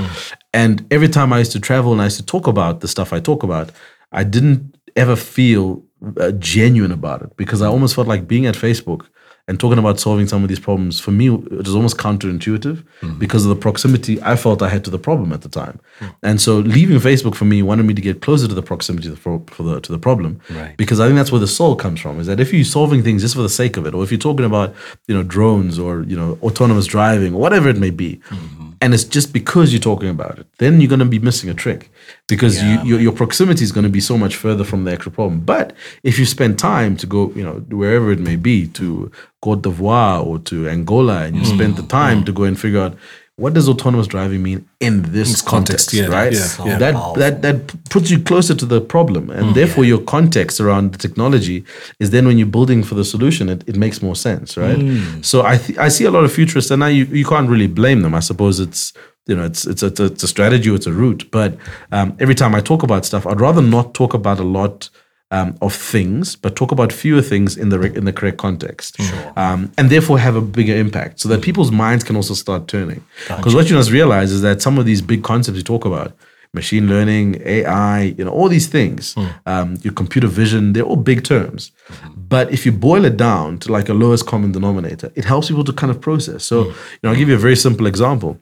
[0.54, 3.12] and every time I used to travel and I used to talk about the stuff
[3.12, 3.72] I talk about,
[4.12, 5.82] I didn't ever feel
[6.18, 9.06] uh, genuine about it because I almost felt like being at Facebook
[9.51, 12.76] and talking about solving some of these problems for me it was almost counterintuitive
[13.18, 15.76] because of the proximity I felt I had to the problem at the time.
[15.98, 16.07] Hmm.
[16.28, 19.14] And so leaving Facebook for me wanted me to get closer to the proximity to
[19.16, 20.76] the, pro- for the, to the problem Right.
[20.76, 22.20] because I think that's where the soul comes from.
[22.20, 24.26] Is that if you're solving things just for the sake of it, or if you're
[24.28, 24.68] talking about
[25.09, 28.69] you know drones or you know autonomous driving or whatever it may be, hmm.
[28.81, 31.55] And it's just because you're talking about it, then you're going to be missing a
[31.55, 31.91] trick
[32.28, 35.12] because you, your, your proximity is going to be so much further from the actual
[35.12, 35.41] problem.
[35.41, 39.12] But if you spend time to go, you know, wherever it may be, to
[39.43, 41.89] Cote d'Ivoire or to Angola, and you spend the mm.
[41.89, 42.26] time mm.
[42.26, 42.97] to go and figure out
[43.41, 46.32] what does autonomous driving mean in this context, context, yeah, right?
[46.32, 46.78] yeah, yeah.
[46.78, 47.14] That Powerful.
[47.14, 51.64] that that puts you closer to the problem, and therefore your context around the technology
[51.99, 54.78] is then when you're building for the solution, it, it makes more sense, right?
[55.22, 57.66] So I th- I see a lot of futurists, and I, you you can't really
[57.66, 58.14] blame them.
[58.14, 58.93] I suppose it's
[59.26, 61.30] you know it's it's a, it's a, it's a strategy, it's a route.
[61.30, 61.57] But
[61.93, 64.91] um, every time I talk about stuff, I'd rather not talk about a lot.
[65.33, 68.99] Um, of things, but talk about fewer things in the re- in the correct context,
[69.37, 73.01] um, and therefore have a bigger impact, so that people's minds can also start turning.
[73.37, 76.11] Because what you must realize is that some of these big concepts you talk about,
[76.53, 79.14] machine learning, AI, you know, all these things,
[79.47, 81.70] um, your computer vision, they're all big terms.
[82.16, 85.62] But if you boil it down to like a lowest common denominator, it helps people
[85.70, 86.43] to kind of process.
[86.45, 86.74] So, you
[87.05, 88.33] know, I'll give you a very simple example.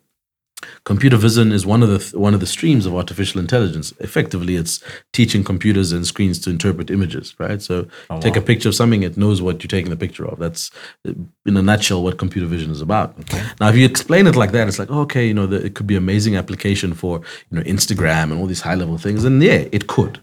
[0.85, 3.93] Computer vision is one of the th- one of the streams of artificial intelligence.
[4.01, 4.83] Effectively, it's
[5.13, 7.63] teaching computers and screens to interpret images, right?
[7.63, 7.87] So,
[8.21, 10.39] take a picture of something, it knows what you're taking the picture of.
[10.39, 10.71] That's,
[11.05, 13.17] in a nutshell, what computer vision is about.
[13.61, 15.87] Now, if you explain it like that, it's like, okay, you know, the, it could
[15.87, 19.69] be amazing application for you know Instagram and all these high level things, and yeah,
[19.71, 20.21] it could.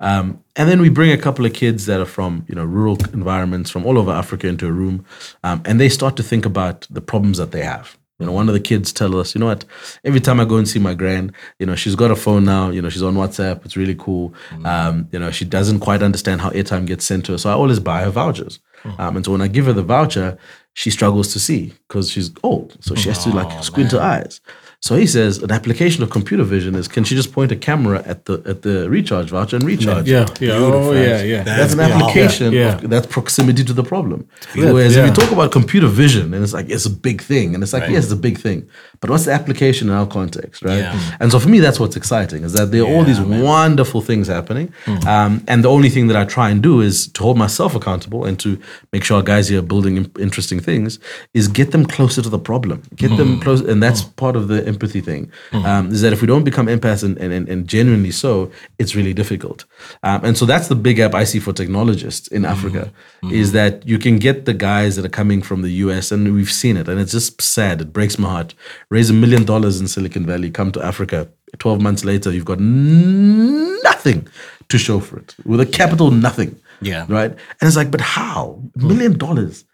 [0.00, 2.96] Um, and then we bring a couple of kids that are from you know rural
[3.12, 5.04] environments from all over Africa into a room,
[5.42, 7.96] um, and they start to think about the problems that they have.
[8.20, 9.64] You know, one of the kids tell us, you know what?
[10.04, 12.70] Every time I go and see my grand, you know, she's got a phone now.
[12.70, 13.64] You know, she's on WhatsApp.
[13.64, 14.32] It's really cool.
[14.64, 17.54] Um, you know, she doesn't quite understand how airtime gets sent to her, so I
[17.54, 18.60] always buy her vouchers.
[18.98, 20.36] Um, and so when I give her the voucher,
[20.74, 24.40] she struggles to see because she's old, so she has to like squint her eyes.
[24.86, 28.02] So he says an application of computer vision is can she just point a camera
[28.04, 30.06] at the at the recharge voucher and recharge?
[30.06, 31.42] yeah, yeah, oh yeah, yeah.
[31.42, 32.52] That's an application.
[32.52, 32.74] Yeah.
[32.74, 34.28] Of, that's proximity to the problem.
[34.54, 35.06] Whereas if Yeah.
[35.08, 37.88] you talk about computer vision, and it's like it's a big thing, and it's like
[37.94, 38.68] yes, it's a big thing,
[39.00, 40.84] but what's the application in our context, right?
[40.84, 41.16] Yeah.
[41.20, 43.22] And so for me, that's what's exciting is that there are all these
[43.52, 44.66] wonderful things happening,
[45.14, 48.26] um, and the only thing that I try and do is to hold myself accountable
[48.28, 48.50] and to
[48.92, 49.94] make sure our guys here are building
[50.28, 50.98] interesting things
[51.32, 54.73] is get them closer to the problem, get them close, and that's part of the
[54.74, 55.22] empathy thing.
[55.52, 58.50] Um, is that if we don't become empaths and, and, and, genuinely so,
[58.80, 59.64] it's really difficult.
[60.02, 62.92] Um, and so that's the big gap I see for technologists in Africa
[63.30, 66.56] is that you can get the guys that are coming from the US, and we've
[66.62, 67.80] seen it, and it's just sad.
[67.80, 68.54] It breaks my heart.
[68.90, 71.28] Raise a million dollars in Silicon Valley, come to Africa.
[71.58, 74.26] 12 months later, you've got nothing
[74.68, 76.58] to show for it with a capital nothing.
[76.80, 77.06] Yeah.
[77.08, 77.30] Right.
[77.30, 78.60] And it's like, but how?
[78.80, 79.64] A million dollars.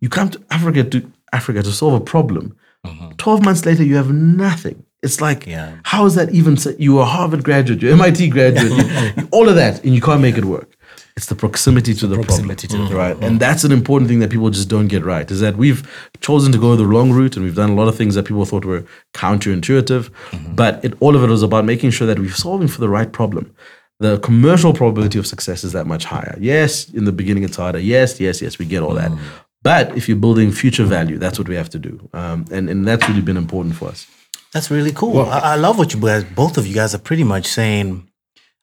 [0.00, 2.56] You come to Africa to Africa to solve a problem.
[2.86, 3.08] Mm-hmm.
[3.16, 4.84] 12 months later, you have nothing.
[5.02, 5.76] It's like, Yeah.
[5.84, 6.56] how is that even?
[6.78, 8.72] You are a Harvard graduate, you're MIT graduate,
[9.16, 10.76] you- all of that, and you can't make it work.
[11.16, 12.88] It's the proximity to the proximity to mm-hmm.
[12.88, 13.24] problem, the right?
[13.26, 15.30] And that's an important thing that people just don't get right.
[15.30, 15.82] Is that we've
[16.20, 18.44] chosen to go the wrong route, and we've done a lot of things that people
[18.44, 18.84] thought were
[19.14, 20.54] counterintuitive, mm-hmm.
[20.54, 23.12] but it, all of it was about making sure that we're solving for the right
[23.12, 23.54] problem.
[23.98, 26.36] The commercial probability of success is that much higher.
[26.38, 27.78] Yes, in the beginning it's harder.
[27.78, 29.10] Yes, yes, yes, we get all that.
[29.10, 29.18] Mm.
[29.66, 32.86] But if you're building future value, that's what we have to do, um, and and
[32.86, 34.06] that's really been important for us.
[34.52, 35.18] That's really cool.
[35.18, 38.08] I, I love what you guys, both of you guys are pretty much saying,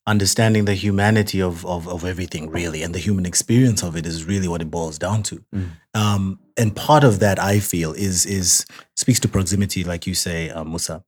[0.08, 4.24] understanding the humanity of, of of everything really and the human experience of it is
[4.24, 5.44] really what it boils down to.
[5.94, 10.50] Um, and part of that i feel is is speaks to proximity like you say
[10.50, 11.04] uh, musa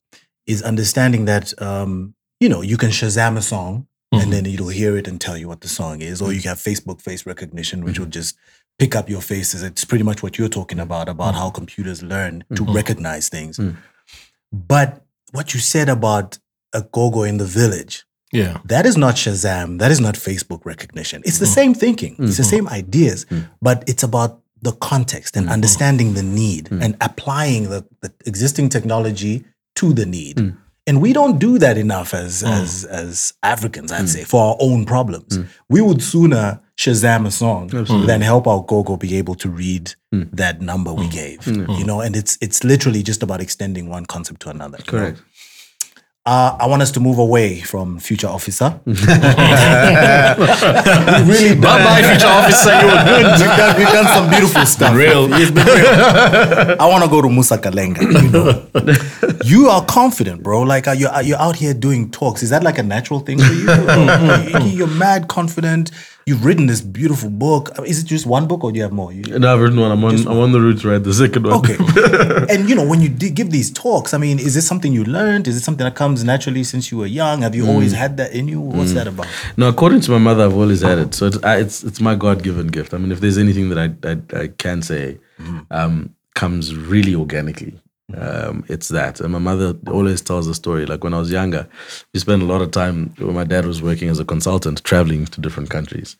[0.47, 4.95] is understanding that um, you know you can shazam a song and then it'll hear
[4.97, 7.83] it and tell you what the song is or you can have facebook face recognition
[7.83, 8.37] which will just
[8.77, 9.63] pick up your faces.
[9.63, 11.37] It's pretty much what you're talking about about mm.
[11.37, 12.73] how computers learn to mm-hmm.
[12.73, 13.57] recognize things.
[13.57, 13.77] Mm.
[14.51, 16.37] But what you said about
[16.73, 18.59] a gogo in the village Yeah.
[18.65, 19.79] that is not Shazam.
[19.79, 21.21] That is not Facebook recognition.
[21.25, 21.53] It's the mm.
[21.59, 22.15] same thinking.
[22.19, 22.49] It's the mm-hmm.
[22.49, 23.25] same ideas,
[23.61, 25.53] but it's about the context and mm-hmm.
[25.53, 29.45] understanding the need and applying the, the existing technology
[29.75, 30.55] to the need.
[30.87, 32.47] And we don't do that enough as hmm.
[32.47, 34.05] as as Africans, I'd hmm.
[34.07, 35.37] say, for our own problems.
[35.37, 35.43] Hmm.
[35.69, 37.67] We would sooner Shazam a song
[38.05, 41.47] than help our Gogo be able to read that number we gave.
[41.47, 44.77] You know, and it's it's literally just about extending one concept to another.
[44.91, 45.15] you know?
[46.25, 46.27] Correct.
[46.27, 48.79] Uh, I want us to move away from future officer.
[48.85, 48.93] we
[51.31, 52.71] really Bye bye, future officer.
[52.81, 53.25] You were good.
[53.25, 54.95] We've done, we've done some beautiful stuff.
[54.95, 55.31] Real.
[55.33, 55.85] It's been real.
[56.81, 58.01] I want to go to Musa Kalenga.
[58.01, 58.65] You, know.
[59.43, 60.61] you are confident, bro.
[60.61, 62.41] Like, are you are you out here doing talks?
[62.43, 63.65] Is that like a natural thing for you?
[64.65, 65.91] You- You're mad confident.
[66.27, 67.69] You've written this beautiful book.
[67.85, 69.13] Is it just one book or do you have more?
[69.13, 69.91] You- No, I've written one.
[69.91, 70.15] I'm on.
[70.27, 71.53] I'm on the route to write the second one.
[71.53, 71.77] Okay.
[72.49, 75.03] and you know, when you d- give these talks, I mean, is this something you
[75.03, 75.47] learned?
[75.47, 77.43] Is it something that comes naturally since you were young?
[77.43, 77.69] Have you mm.
[77.69, 78.59] always had that in you?
[78.59, 78.95] What's mm.
[78.95, 79.27] that about?
[79.55, 81.13] No, according to my mother, I've always had it.
[81.13, 82.95] So it's I, it's, it's my God given gift.
[82.95, 85.67] I mean, if there's anything that I I, I can say, mm.
[85.69, 87.79] um, comes really organically.
[88.15, 89.19] Um, it's that.
[89.19, 90.85] And my mother always tells the story.
[90.85, 91.67] Like when I was younger,
[92.13, 95.25] we spent a lot of time when my dad was working as a consultant, traveling
[95.25, 96.15] to different countries.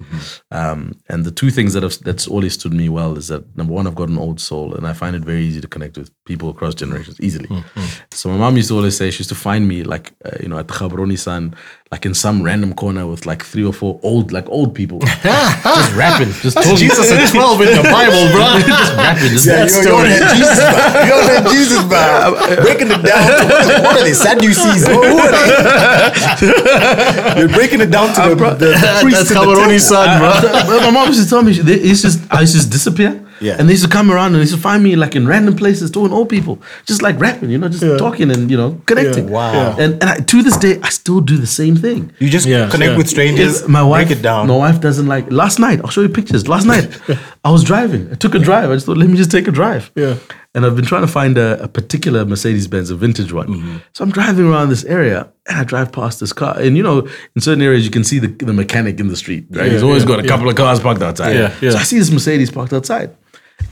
[0.50, 3.72] Um, and the two things that have that's always stood me well is that number
[3.72, 6.10] one, I've got an old soul, and I find it very easy to connect with
[6.26, 7.50] people across generations easily.
[8.12, 10.48] So my mom used to always say she used to find me like uh, you
[10.50, 11.56] know at Gaborone Sun,
[11.96, 15.96] like in some random corner with like three or four old like old people, just
[15.96, 16.76] rapping, just talking.
[16.76, 18.60] Jesus at 12 in the Bible, bro.
[18.68, 21.08] just rapping, just Yeah, you're, you're Jesus vibe.
[21.08, 22.36] You're on that Jesus vibe.
[22.64, 24.12] Breaking it down to what, what are they?
[24.14, 24.84] Sadducees?
[24.86, 27.40] Who who are they?
[27.40, 28.44] You're breaking it down to uh, the, the,
[28.76, 29.80] the priests That's in the Gaborone temple.
[29.80, 30.20] son,
[30.68, 30.80] bro.
[30.82, 33.25] My mom used to tell me they used just, I used to just disappear.
[33.42, 33.56] Yeah.
[33.60, 35.56] And they used to come around and they used to find me like in random
[35.56, 38.82] places talking to old people, just like rapping, you know, just talking and you know
[38.86, 39.26] connecting.
[39.28, 39.34] Yeah.
[39.34, 39.76] Wow.
[39.78, 42.12] And and I, to this day, I still do the same thing.
[42.20, 42.98] You just Yeah, connect yeah.
[42.98, 43.62] with strangers.
[43.62, 44.48] If my wife, break it down.
[44.48, 45.32] My wife doesn't like.
[45.32, 46.48] Last night, I'll show you pictures.
[46.48, 46.88] Last night,
[47.44, 48.10] I was driving.
[48.12, 48.70] I took a drive.
[48.70, 49.92] I just thought, let me just take a drive.
[49.96, 50.16] Yeah.
[50.54, 53.48] And I've been trying to find a, a particular Mercedes Benz, a vintage one.
[53.48, 53.78] Mm-hmm.
[53.92, 56.58] So I'm driving around this area, and I drive past this car.
[56.58, 57.00] And you know,
[57.36, 59.46] in certain areas, you can see the, the mechanic in the street.
[59.50, 59.66] Right?
[59.66, 60.30] Yeah, He's always yeah, got a yeah.
[60.30, 61.34] couple of cars parked outside.
[61.36, 61.72] Yeah, yeah.
[61.72, 63.14] So I see this Mercedes parked outside,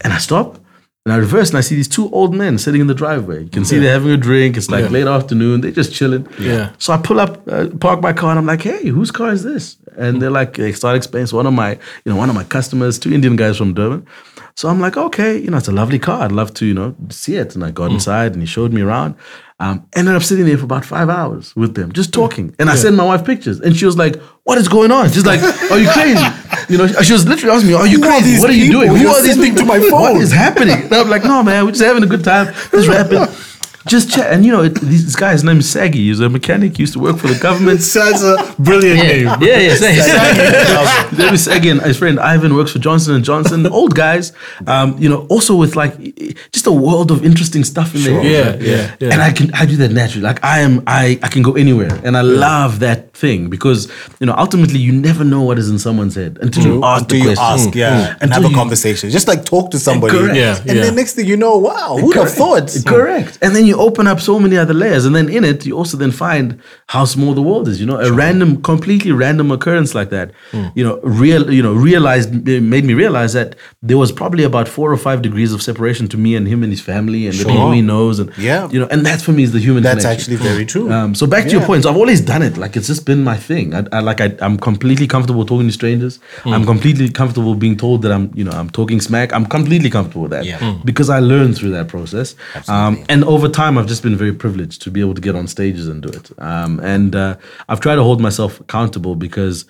[0.04, 0.60] and I stop.
[1.06, 3.44] And I reverse and I see these two old men sitting in the driveway.
[3.44, 4.56] You can see they're having a drink.
[4.56, 4.90] It's like Yeah.
[4.90, 5.60] late afternoon.
[5.60, 6.26] They're just chilling.
[6.40, 6.70] Yeah.
[6.78, 9.44] So I pull up, uh, park my car, and I'm like, "Hey, whose car is
[9.44, 11.28] this?" And they're like, they start explaining.
[11.28, 11.72] So one of my,
[12.06, 14.06] you know, one of my customers, two Indian guys from Durban.
[14.56, 16.22] So I'm like, "Okay, you know, it's a lovely car.
[16.24, 18.82] I'd love to, you know, see it." And I got inside, and he showed me
[18.82, 19.16] around.
[19.64, 22.54] Um, ended up sitting there for about five hours with them, just talking.
[22.60, 25.26] And I sent my wife pictures, and she was like, "What is going on?" She's
[25.26, 25.42] like,
[25.72, 26.26] "Are you crazy?"
[26.70, 28.32] You know, she was literally asking me, "Are you Who crazy?
[28.32, 28.96] these what are you people doing?
[28.96, 29.60] Who you're are these people?
[29.60, 32.08] to my phone?" What is happening?" And I'm like, "No, man, we're just having a
[32.08, 33.26] good time, just rapping."
[33.86, 36.08] Just chat, and you know, it, this this guy's name is Saggy.
[36.08, 36.80] He's a mechanic.
[36.80, 37.80] Used to work for the government.
[37.94, 39.26] That's a brilliant name.
[39.42, 41.14] Yeah, yeah, Saggy.
[41.18, 43.68] There is again, his friend Ivan works for Johnson and Johnson.
[43.68, 44.32] Old guys,
[44.68, 45.98] um, you know, also with like
[46.52, 48.24] just a world of interesting stuff in there.
[48.24, 49.14] Yeah, yeah, yeah.
[49.14, 50.24] And I can I do that naturally.
[50.24, 54.26] Like I am, I I can go anywhere, and I love that thing because you
[54.26, 56.86] know ultimately you never know what is in someone's head until you mm.
[56.86, 57.60] ask Until the you question.
[57.60, 57.76] ask, mm.
[57.76, 58.12] yeah, mm.
[58.14, 59.10] and Until have a you- conversation.
[59.10, 60.18] Just like talk to somebody.
[60.18, 60.36] Correct.
[60.36, 60.84] Yeah, and yeah.
[60.84, 62.76] then next thing you know, wow, who'd have thought?
[62.86, 63.38] Correct.
[63.42, 65.06] And then you open up so many other layers.
[65.06, 67.80] And then in it, you also then find how small the world is.
[67.80, 70.68] You know, a random, completely random occurrence like that, Hmm.
[70.76, 74.92] you know, real, you know, realized, made me realize that there was probably about four
[74.92, 77.72] or five degrees of separation to me and him and his family and the people
[77.72, 78.20] he knows.
[78.20, 78.68] And, Yeah.
[78.72, 80.34] you know, and that for me is the human That's connection.
[80.34, 80.92] actually very true.
[80.92, 81.68] Um, so back to your Yeah.
[81.68, 82.58] point, so I've always done it.
[82.64, 83.74] Like it's just been my thing.
[83.74, 86.20] I, I like I, I'm completely comfortable talking to strangers.
[86.44, 86.54] Hmm.
[86.56, 89.28] I'm completely comfortable being told that I'm, you know, I'm talking smack.
[89.36, 90.58] I'm completely comfortable with that Yeah.
[90.64, 90.82] Hmm.
[90.90, 92.36] because I learned through that process.
[92.68, 95.48] Um, and over time, I've just been very privileged to be able to get on
[95.48, 96.32] stages and do it.
[96.40, 97.38] Um, and uh,
[97.70, 99.66] I've tried to hold myself accountable because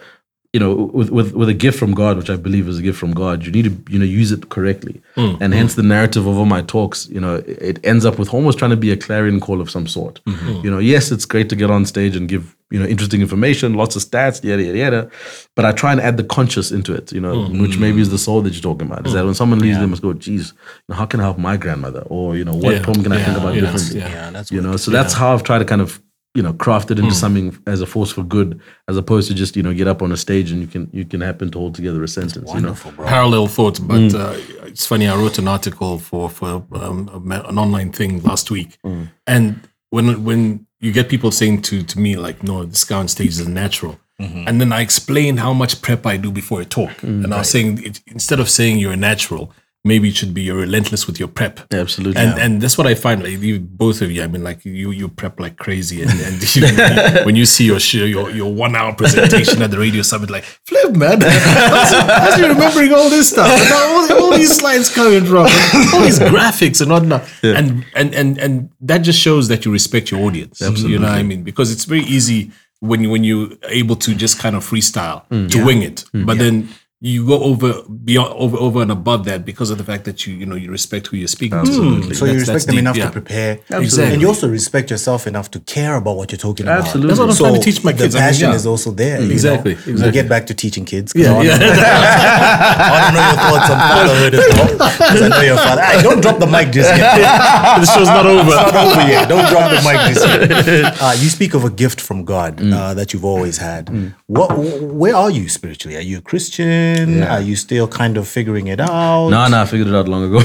[0.53, 2.99] you know, with, with with a gift from God, which I believe is a gift
[2.99, 6.37] from God, you need to you know use it correctly, and hence the narrative of
[6.37, 7.09] all my talks.
[7.09, 9.87] You know, it, ends up with almost trying to be a clarion call of some
[9.87, 10.21] sort.
[10.63, 13.73] You know, yes, it's great to get on stage and give you know interesting information,
[13.73, 15.11] lots of stats, yada yada yada,
[15.55, 17.11] but I try and add the conscious into it.
[17.11, 19.07] You know, which maybe is the soul that you're talking about.
[19.07, 20.53] Is that when someone leaves, they must go, "Geez,
[20.91, 22.83] how can I help my grandmother?" Or you know, what Yeah.
[22.83, 23.25] poem can I Yeah.
[23.25, 23.61] think about Yeah.
[23.61, 23.99] differently?
[24.01, 24.09] Yeah.
[24.09, 25.99] Yeah, that's you know, so that's how I've tried to kind of
[26.33, 27.15] you know craft it into hmm.
[27.15, 30.11] something as a force for good as opposed to just you know get up on
[30.11, 32.73] a stage and you can you can happen to hold together a sentence you know?
[33.05, 34.15] parallel thoughts but hmm.
[34.15, 34.35] uh,
[34.73, 35.07] it's funny.
[35.07, 39.03] I wrote an article for for um, an online thing last week, hmm.
[39.27, 43.07] and when when you get people saying to to me like, "No, this guy on
[43.07, 47.03] stage is natural," and then I explained how much prep I do before I talk,
[47.03, 49.53] and I was saying it, instead of saying you're a natural.
[49.85, 51.59] Maybe it should be you're relentless with your prep.
[51.73, 52.21] Absolutely.
[52.21, 53.21] and and that's what I find.
[53.21, 56.55] Like you, both of you, I mean, like you, you prep like crazy, and, and
[56.55, 60.29] you, when you see your show, your your one hour presentation at the radio summit,
[60.29, 63.51] like flip, man, how's, he remembering all this stuff?
[63.73, 65.47] All, all these slides coming from,
[65.93, 70.11] all these graphics and whatnot, and and and and that just shows that you respect
[70.11, 70.61] your audience.
[70.61, 70.93] Absolutely.
[70.93, 71.43] You know what I mean?
[71.43, 75.51] Because it's very easy when you when you're able to just kind of freestyle mm.
[75.51, 76.39] to wing it, but mm.
[76.39, 76.69] then.
[77.05, 80.35] You go over beyond over over and above that because of the fact that you
[80.35, 82.13] you know you respect who you're speaking to.
[82.15, 83.07] So you respect them deep, enough yeah.
[83.07, 84.13] to prepare, Exactly.
[84.13, 86.85] and you also respect yourself enough to care about what you're talking about.
[86.85, 87.09] Absolutely.
[87.09, 88.15] That's what I'm trying to teach my the kids.
[88.15, 88.55] I mean, passion yeah.
[88.55, 89.19] is also there.
[89.19, 89.33] you know?
[89.33, 91.11] Exactly, We'll get back to teaching kids.
[91.13, 91.57] Yeah, wanna yeah.
[91.57, 94.89] know- I want to know your thoughts on fatherhood as well.
[95.11, 95.81] 'Cause I know your father.
[95.81, 97.17] Hey, don't drop the mic just yet.
[97.83, 98.47] the show's not over.
[98.47, 99.27] It's not over yet.
[99.27, 100.91] Don't drop the mic this year.
[101.01, 103.89] Uh, you speak of a gift from God uh, that you've always had.
[104.27, 104.57] What?
[104.57, 105.97] Where are you spiritually?
[105.97, 106.92] Are you a Christian?
[107.23, 109.29] Are you still kind of figuring it out?
[109.29, 110.39] no no I figured it out long ago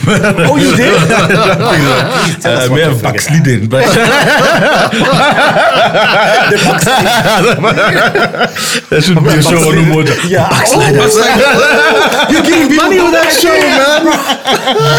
[0.48, 0.94] Oh, you did?
[2.46, 3.84] I may have backslidden but
[7.68, 13.30] that should be a show on the motor Yeah, oh, You're giving money with that
[13.32, 14.04] show, man.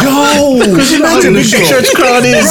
[0.05, 0.59] Yo,
[0.97, 1.63] imagine a show.
[1.65, 2.45] church crowd is.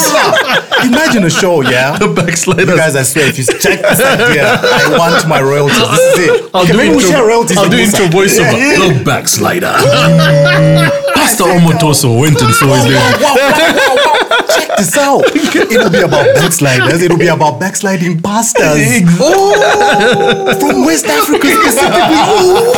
[0.84, 1.98] Imagine a show, yeah.
[2.02, 5.78] The backsliders You guys, I swear, if you check this idea, I want my royalties.
[5.78, 6.50] This is it.
[6.54, 7.56] I'll Okay, do maybe we intro- share royalties.
[7.58, 8.52] I'll do intro voiceover.
[8.54, 8.87] Yeah, yeah.
[9.04, 9.72] Backslider.
[11.14, 14.17] Pastor Omotoso went and saw his lady
[14.54, 15.22] Check this out.
[15.34, 17.02] It'll be about backsliders.
[17.02, 18.78] It'll be about backsliding pastors.
[19.20, 22.22] Oh, from West Africa specifically.
[22.28, 22.72] Oh,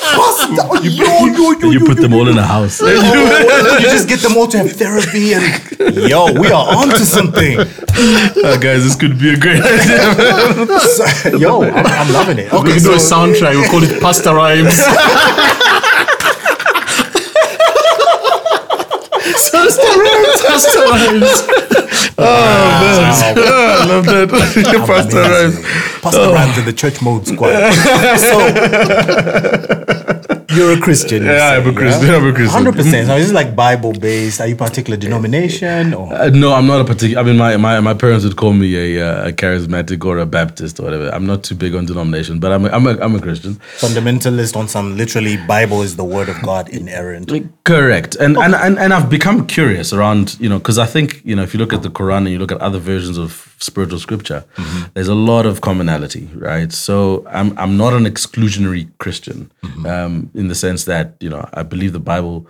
[0.00, 0.86] pastor.
[0.86, 2.18] Yo, yo, yo, you yo, put yo, them yo.
[2.20, 2.86] all in a house Oh,
[3.80, 7.58] you just get them all to have therapy and yo, we are onto something.
[7.60, 12.52] Uh, guys this could be a great idea So- yo, I'm, I'm loving it.
[12.52, 13.54] we Okay, can do a so soundtrack.
[13.60, 14.78] We'll call it Pastor Rhymes.
[19.56, 21.42] Pastor Rhymes.
[22.18, 23.12] Oh man.
[23.12, 23.14] I
[23.88, 24.28] love that
[24.86, 25.60] Pastor Rhymes
[26.00, 27.52] Pastor Rhymes in the church mode squad.
[30.28, 31.22] so you're a Christian.
[31.24, 32.48] you Yeah, I'm a Christian, I'm a Christian.
[32.48, 33.06] Hundred percent.
[33.06, 34.40] So is this like Bible based?
[34.40, 36.12] Are you particular denomination or?
[36.12, 37.20] Uh, no, I'm not a particular.
[37.20, 40.26] I mean, my, my, my parents would call me a, uh, a charismatic or a
[40.26, 41.08] Baptist or whatever.
[41.10, 43.56] I'm not too big on denomination, but I'm a, I'm a, I'm a Christian.
[43.78, 47.32] fundamentalist on some literally Bible is the word of God inerrant.
[47.64, 48.14] Correct.
[48.16, 51.42] And, and, and, and I've become curious around, you know, because I think, you know,
[51.42, 54.44] if you look at the Quran and you look at other versions of spiritual scripture,
[54.94, 56.72] there's a lot of commonality, right?
[56.72, 59.50] So I'm, I'm not an exclusionary Christian
[59.86, 62.46] um, in the sense that, you know, I believe the Bible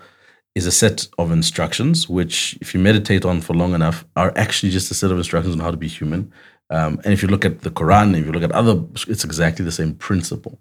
[0.54, 4.72] is a set of instructions, which, if you meditate on for long enough, are actually
[4.72, 6.32] just a set of instructions on how to be human.
[6.68, 9.64] Um, and if you look at the Quran, if you look at other, it's exactly
[9.64, 10.58] the same principle.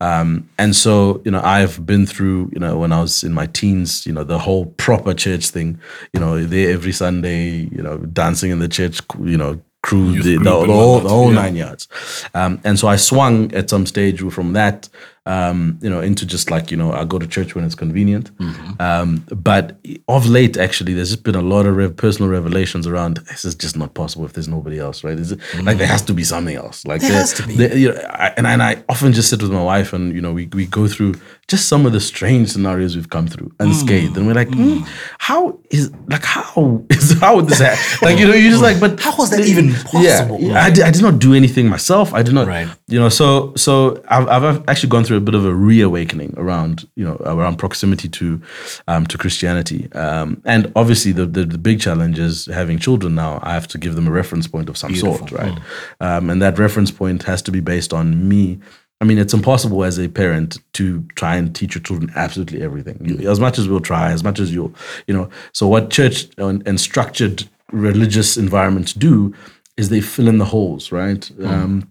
[0.00, 3.46] Um, and so, you know, I've been through, you know, when I was in my
[3.46, 5.78] teens, you know, the whole proper church thing,
[6.14, 10.38] you know, there every Sunday, you know, dancing in the church, you know, crew, the,
[10.38, 11.42] the, the whole, the whole yeah.
[11.42, 11.88] nine yards.
[12.32, 14.88] Um, and so I swung at some stage from that,
[15.26, 18.30] um, you know, into just like, you know, I go to church when it's convenient.
[18.78, 23.16] Um, but of late, actually, there's just been a lot of rev- personal revelations around
[23.18, 25.18] this is just not possible if there's nobody else, right?
[25.18, 26.84] Is it, Like there has to be something else.
[26.86, 27.56] Like There has to be.
[27.56, 30.20] there- you know, I, and, and I often just sit with my wife and, you
[30.20, 31.14] know, we, we go through
[31.48, 34.16] just some of the strange scenarios we've come through unscathed.
[34.16, 34.80] And we're like, hmm,
[35.18, 37.78] how is, like, how is, how would this happen?
[38.02, 40.38] Like, you know, you're just like, but How was that even possible?
[40.40, 42.12] yeah, I, did, I did not do anything myself.
[42.12, 42.68] I did not, Right.
[42.88, 43.08] you know.
[43.08, 47.16] So, so I've, I've actually gone through a bit of a reawakening around, you know,
[47.24, 48.40] around proximity to,
[48.88, 49.90] um, to Christianity.
[49.92, 53.40] Um, and obviously, the, the the big challenge is having children now.
[53.42, 55.58] I have to give them a reference point of some sort, right?
[56.00, 58.58] Um, and that reference point has to be based on me.
[59.00, 62.98] I mean, it's impossible as a parent to try and teach your children absolutely everything.
[63.04, 64.72] You- As much as we'll try, as much as you'll,
[65.06, 65.28] you know.
[65.52, 69.34] So what church and, and structured religious environments do
[69.76, 71.28] is they fill in the holes, right?
[71.42, 71.88] Um,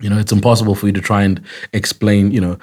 [0.00, 1.40] you know, it's impossible for you to try and
[1.72, 2.58] explain, you know,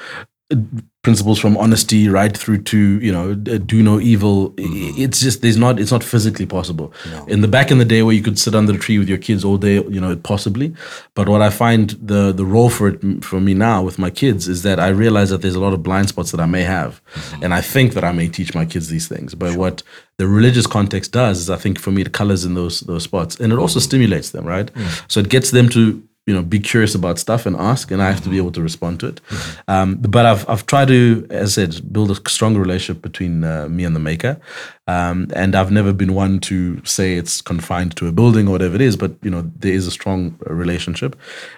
[1.01, 4.51] principles from honesty right through to you know do no evil.
[4.51, 5.01] Mm-hmm.
[5.01, 6.93] It's just there's not it's not physically possible.
[7.27, 9.17] In the back in the day where you could sit under the tree with your
[9.17, 10.75] kids all day, you know, possibly.
[11.15, 14.47] But what I find the the role for it for me now with my kids
[14.47, 17.01] is that I realize that there's a lot of blind spots that I may have,
[17.15, 17.43] Mm-hmm.
[17.43, 19.33] and I think that I may teach my kids these things.
[19.35, 19.81] But what
[20.17, 23.39] the religious context does is I think for me it colors in those those spots,
[23.39, 24.69] and it also stimulates them, right?
[25.07, 28.09] So it gets them to you know be curious about stuff and ask, and I
[28.09, 29.21] have to be able to respond to it.
[29.67, 33.67] Um, but I've I've tried to, as I said, build a stronger relationship between uh,
[33.69, 34.39] me and the maker,
[34.87, 38.75] um, and I've never been one to say it's confined to a building or whatever
[38.75, 38.95] it is.
[38.95, 41.15] But you know there is a strong relationship,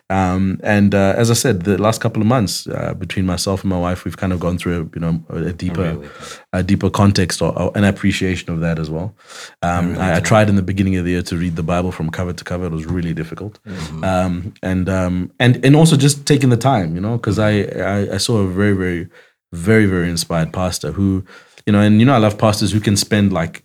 [0.09, 3.69] um, and uh, as I said, the last couple of months uh, between myself and
[3.69, 6.09] my wife, we've kind of gone through a, you know a deeper
[6.53, 9.15] a deeper context or, or an appreciation of that as well.
[9.61, 12.09] Um, I, I tried in the beginning of the year to read the Bible from
[12.09, 12.65] cover to cover.
[12.65, 13.59] It was really difficult,
[14.03, 18.13] um, and um, and and also just taking the time, you know, because I, I
[18.13, 19.09] I saw a very very
[19.53, 21.23] very very inspired pastor who,
[21.67, 23.63] you know, and you know I love pastors who can spend like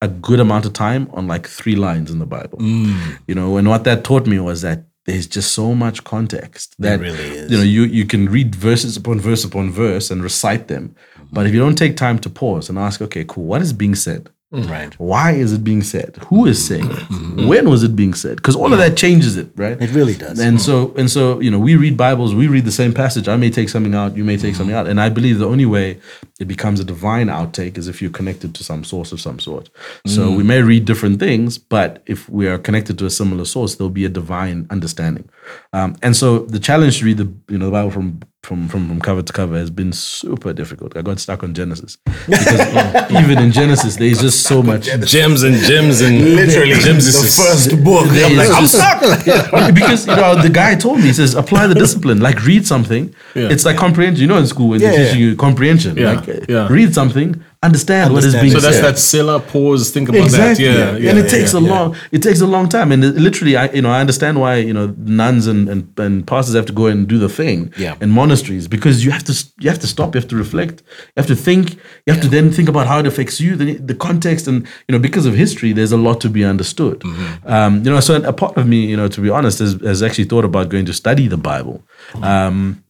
[0.00, 2.58] a good amount of time on like three lines in the Bible.
[2.58, 3.18] Mm.
[3.26, 7.00] You know, and what that taught me was that there's just so much context that
[7.00, 7.50] really is.
[7.50, 11.26] you know you you can read verses upon verse upon verse and recite them, mm-hmm.
[11.32, 13.96] but if you don't take time to pause and ask, okay, cool, what is being
[13.96, 14.30] said?
[14.52, 14.92] Right.
[14.98, 16.16] Why is it being said?
[16.28, 16.98] Who is saying it?
[17.10, 17.46] Mm-hmm.
[17.46, 18.36] When was it being said?
[18.36, 19.80] Because all of that changes it, right?
[19.80, 20.40] It really does.
[20.40, 23.28] And so and so, you know, we read Bibles, we read the same passage.
[23.28, 24.58] I may take something out, you may take mm-hmm.
[24.58, 26.00] something out, and I believe the only way
[26.40, 29.70] it becomes a divine outtake is if you're connected to some source of some sort.
[30.06, 30.46] So we mm.
[30.46, 34.06] may read different things, but if we are connected to a similar source, there'll be
[34.06, 35.28] a divine understanding.
[35.72, 38.88] Um, and so the challenge to read the you know the Bible from from from,
[38.88, 40.96] from cover to cover has been super difficult.
[40.96, 44.86] I got stuck on Genesis because even in Genesis, there's just so much.
[45.06, 48.06] Gems and gems and Literally, gems the first book.
[48.08, 49.26] I'm like, is I'm stuck.
[49.26, 52.66] Yeah, because you know the guy told me he says apply the discipline like read
[52.66, 55.06] something it's like comprehension you know in school when Yeah, they're yeah.
[55.06, 56.66] teaching you comprehension Yeah, like yeah.
[56.68, 59.90] read something understand, what is being So that's said that Silla pause.
[59.90, 60.94] Think about exactly that.
[60.94, 61.10] Yeah, yeah.
[61.10, 61.68] and it yeah, takes a yeah.
[61.72, 64.54] long it takes a long time and it- literally i you know i understand why
[64.56, 67.96] you know nuns and, and and pastors have to go and do the thing Yeah.
[68.00, 70.76] and monasteries because you have to you have to stop you have to reflect
[71.14, 71.74] you have to think
[72.06, 74.58] you have to then think about how it affects you the, the context and
[74.88, 77.52] you know because of history there's a lot to be understood Mm-hmm.
[77.56, 80.02] um, you know so a part of me you know to be honest has, has
[80.02, 81.76] actually thought about going to study the bible
[82.22, 82.82] um,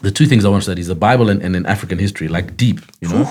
[0.00, 2.28] the two things I want to study is the Bible and, and in African history,
[2.28, 3.24] like deep, you know.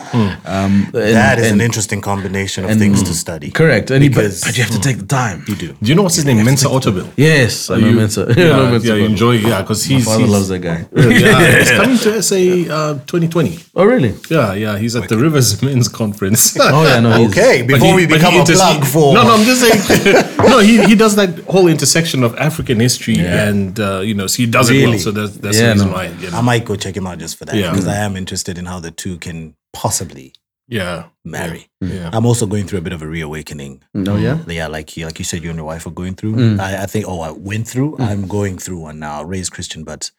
[0.46, 3.52] Um, and- That is and- an interesting combination of things to study.
[3.52, 3.90] Correct.
[3.92, 5.44] And he, but, but you have to take the time.
[5.48, 5.68] You do.
[5.82, 6.44] Do you know what's his name?
[6.44, 7.08] Mensa Otabil.
[7.16, 8.22] Yes, I know You- Mensa.
[8.38, 9.32] Yeah, I know Mensa yeah, you enjoy.
[9.34, 10.86] Yeah, because My he's, father he's loves that guy.
[10.96, 13.60] yeah, he's coming to SA uh, 2020.
[13.76, 14.14] oh, really?
[14.30, 16.58] Yeah, yeah, he's at the Rivers Men's Conference.
[16.60, 17.26] Oh, yeah, no.
[17.28, 20.38] Okay, before he- we become a inter- plug for no, no, I'm just saying.
[20.50, 24.38] no, he, he does that whole intersection of African history and uh, you know, so
[24.38, 24.98] he does it well.
[25.00, 25.94] So that's that's Yeah, the reason no.
[25.94, 26.57] why.
[26.58, 26.66] You know.
[26.66, 27.72] I might go check him out just for that Yeah.
[27.72, 30.34] because I am interested in how the two can possibly
[30.68, 31.70] yeah, marry.
[31.84, 31.94] Mm.
[31.94, 32.10] yeah.
[32.12, 33.84] I'm also going through a bit of a reawakening.
[33.96, 34.08] Mm.
[34.10, 34.36] Oh, yeah?
[34.36, 34.54] Mm.
[34.54, 36.60] Yeah, like you, like you said, you and your wife are going through.
[36.60, 37.06] I, I think.
[37.08, 37.98] Oh, I went through.
[38.00, 39.24] I'm going through one now.
[39.24, 40.12] Raised Christian, but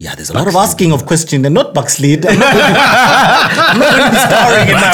[0.00, 2.26] yeah, there's a lot of asking of questions and not backslid.
[2.26, 2.78] I'm not going to be,
[3.56, 4.90] I'm not going to be starring in my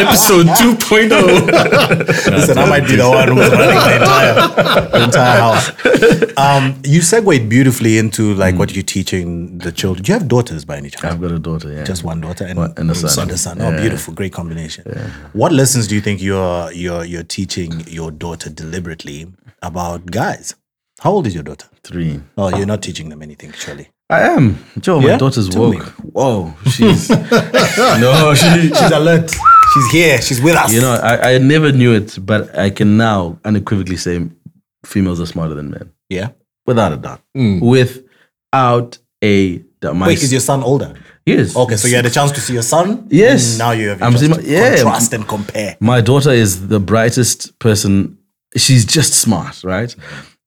[0.00, 0.06] own.
[0.06, 2.30] Episode 2.0.
[2.30, 4.34] Listen, I might be the one who's running the entire,
[4.88, 6.36] the entire house.
[6.38, 10.02] Um, you segued beautifully into like what you're teaching the children.
[10.02, 11.04] Do you have daughters by any chance?
[11.04, 11.84] I've got a daughter, yeah.
[11.84, 13.24] Just one daughter and, One- and a son.
[13.24, 13.60] And a son.
[13.60, 14.84] Oh, beautiful, great combination.
[15.34, 19.26] What lessons do you think you're you're you're teaching your daughter deliberately
[19.62, 20.54] about guys?
[21.00, 21.66] How old is your daughter?
[21.82, 22.20] three.
[22.36, 23.88] Oh, you're not teaching them anything, surely.
[24.10, 24.58] I am.
[24.78, 25.78] Joe, my daughter's Tell me.
[25.78, 25.86] woke.
[26.16, 27.08] Whoa, she's
[28.04, 29.30] no, she, She's alert.
[29.72, 30.20] She's here.
[30.20, 30.72] She's with us.
[30.72, 34.28] You know, I, I never knew it, but I can now unequivocally say
[34.84, 36.28] females are smarter than men, yeah.
[36.66, 37.20] without a doubt.
[37.34, 37.60] Hmm.
[37.60, 39.96] Without a doubt.
[39.96, 40.94] My Wait, is your son older?
[41.24, 41.56] yes.
[41.56, 43.06] Okay, so you had a chance to see your son.
[43.10, 43.50] Yes.
[43.52, 44.74] And now you have I'm seeing my- yeah.
[44.76, 45.76] contrast and compare.
[45.80, 48.18] my daughter is the brightest person.
[48.56, 49.94] She's just smart, right?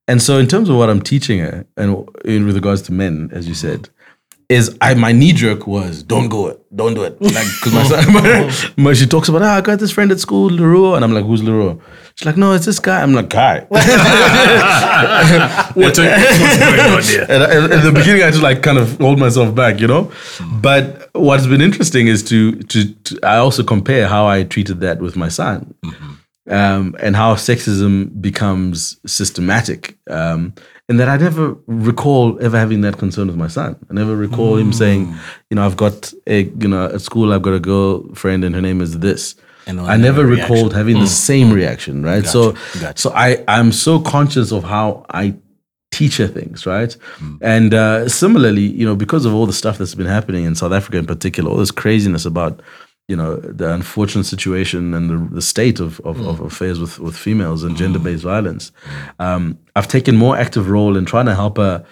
[0.08, 3.30] And so, in terms of what I'm teaching her, and in with regards to men,
[3.32, 3.90] as you said,
[4.50, 7.84] is I my knee jerk was don't go it, don't do it, like because my
[7.84, 11.06] son, my, my- she talks about ah, I got this friend at school, Leroy, and
[11.06, 11.78] I'm like, who's Leroy?
[12.16, 13.02] She's like, no, it's this guy.
[13.02, 13.62] I'm like, guy.
[13.70, 13.86] What's
[15.98, 17.26] going on here?
[17.30, 20.12] and, and in the beginning, I just like kind of hold myself back, you know.
[20.62, 25.00] But what's been interesting is to, to to I also compare how I treated that
[25.00, 25.74] with my son,
[26.50, 29.98] um, and how sexism becomes systematic.
[30.10, 30.54] Um,
[30.90, 33.78] and that I never recall ever having that concern with my son.
[33.90, 35.14] I never recall him saying,
[35.50, 38.62] you know, I've got a you know at school I've got a girlfriend and her
[38.62, 39.36] name is this.
[39.66, 40.54] And I never reaction.
[40.54, 42.26] recalled having the same reaction, right?
[42.26, 43.00] so, Gotcha.
[43.00, 45.36] so I I'm so conscious of how I
[45.92, 46.98] teach her things, right?
[47.42, 50.74] And uh, similarly, you know, because of all the stuff that's been happening in South
[50.74, 52.62] Africa in particular, all this craziness about
[53.08, 56.46] you know the unfortunate situation and the, the state of, of, of mm.
[56.46, 58.28] affairs with, with females and gender-based mm.
[58.28, 58.72] violence.
[59.20, 61.86] Um, i've taken more active role in trying to help her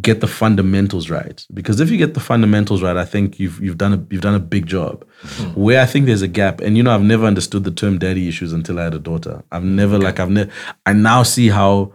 [0.00, 1.46] get the fundamentals right.
[1.54, 4.34] Because if you get the fundamentals right i think you've you've done a you've done
[4.34, 5.04] a big job.
[5.22, 5.60] Mm-hmm.
[5.60, 8.28] Where i think there's a gap and you know i've never understood the term daddy
[8.28, 9.42] issues until i had a daughter.
[9.50, 10.50] I've never like i've never
[10.86, 11.92] i now see how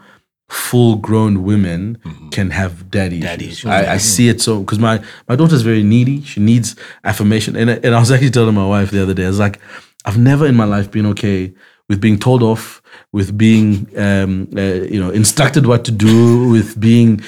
[0.49, 2.29] full grown women mm-hmm.
[2.29, 3.65] can have daddy, Daddy issues.
[3.65, 3.71] issues.
[3.71, 6.21] I, I see it so because my my daughter's very needy.
[6.23, 9.25] She needs affirmation, and and I was actually telling my wife the other day.
[9.25, 9.59] I was like,
[10.05, 11.53] I've never in my life been okay
[11.87, 12.81] with being told off,
[13.11, 17.21] with being um, uh, you know instructed what to do, with being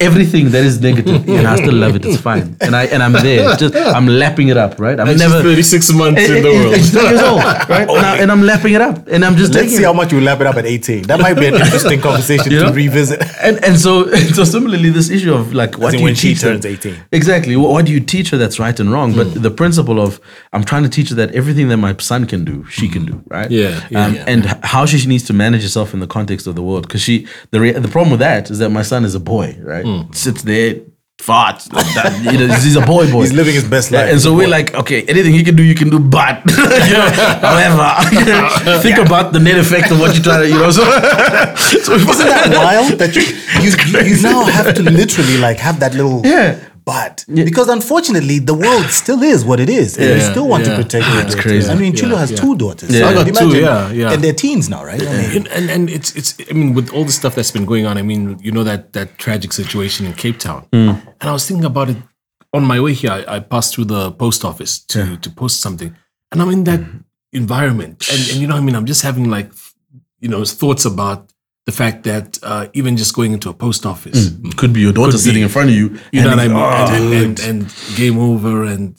[0.00, 2.04] everything that is negative, and I still love it.
[2.04, 3.54] It's fine, and I and I'm there.
[3.56, 4.98] Just I'm lapping it up, right?
[4.98, 5.42] I'm And never.
[5.42, 6.74] 36 months in the world.
[6.74, 7.88] She's 10 years old, right?
[7.94, 9.86] And, I, and I'm lapping it up, and I'm just Let's taking see it.
[9.86, 11.02] how much you lap it up at 18.
[11.02, 13.22] That might be an interesting conversation You to revisit.
[13.42, 16.14] and and so and so similarly this issue of like what in do you when
[16.14, 16.96] she teach her- turns 18.
[17.12, 20.20] exactly what, what do you teach her that's right and wrong but the principle of
[20.52, 23.22] i'm trying to teach her that everything that my son can do she can do
[23.28, 24.24] right Yeah, yeah, um, yeah.
[24.32, 26.86] and how she needs to manage herself in the context of the world.
[26.86, 29.56] Because she the rea- the problem with that is that my son is a boy
[29.60, 29.84] right?
[29.84, 30.12] Hmm.
[30.12, 30.76] Sits there
[31.18, 32.32] farts like that.
[32.32, 33.22] You know he's a boy boy.
[33.22, 34.10] He's living his best life.
[34.10, 37.08] and so we're like, okay, anything he can do, you can do, but you know,
[37.40, 40.70] however, think about the net effect of what you're trying to, you know.
[40.70, 40.82] So,
[41.86, 42.98] so Isn't that wild.
[42.98, 43.22] that you,
[43.62, 43.70] you,
[44.10, 46.58] you, you now have to literally like have that little Yeah.
[46.84, 50.64] But because unfortunately the world still is what it is and you Yeah, still want
[50.66, 50.76] yeah.
[50.76, 51.38] to protect your daughter.
[51.42, 51.70] crazy.
[51.70, 52.36] I mean Chulo Yeah, has yeah.
[52.36, 53.00] two daughters Yeah.
[53.00, 54.12] so I got can two, yeah, yeah.
[54.12, 56.90] and they're teens now right I mean, and, and and it's it's I mean with
[56.92, 60.06] all the stuff that's been going on, I mean you know that that tragic situation
[60.06, 60.90] in Cape Town, hmm.
[61.20, 61.96] and I was thinking about it
[62.52, 63.10] on my way here.
[63.12, 65.94] I, I passed through the post office to to post something,
[66.30, 66.98] and I'm in that hmm.
[67.32, 69.50] environment, and and you know I mean I'm just having like
[70.20, 71.32] you know thoughts about
[71.66, 75.12] the fact that uh, even just going into a post office, could be your daughter
[75.12, 75.22] Could be.
[75.22, 75.98] sitting in front of you.
[76.12, 78.96] you know what I and mean, oh, and, and, and, and game over, and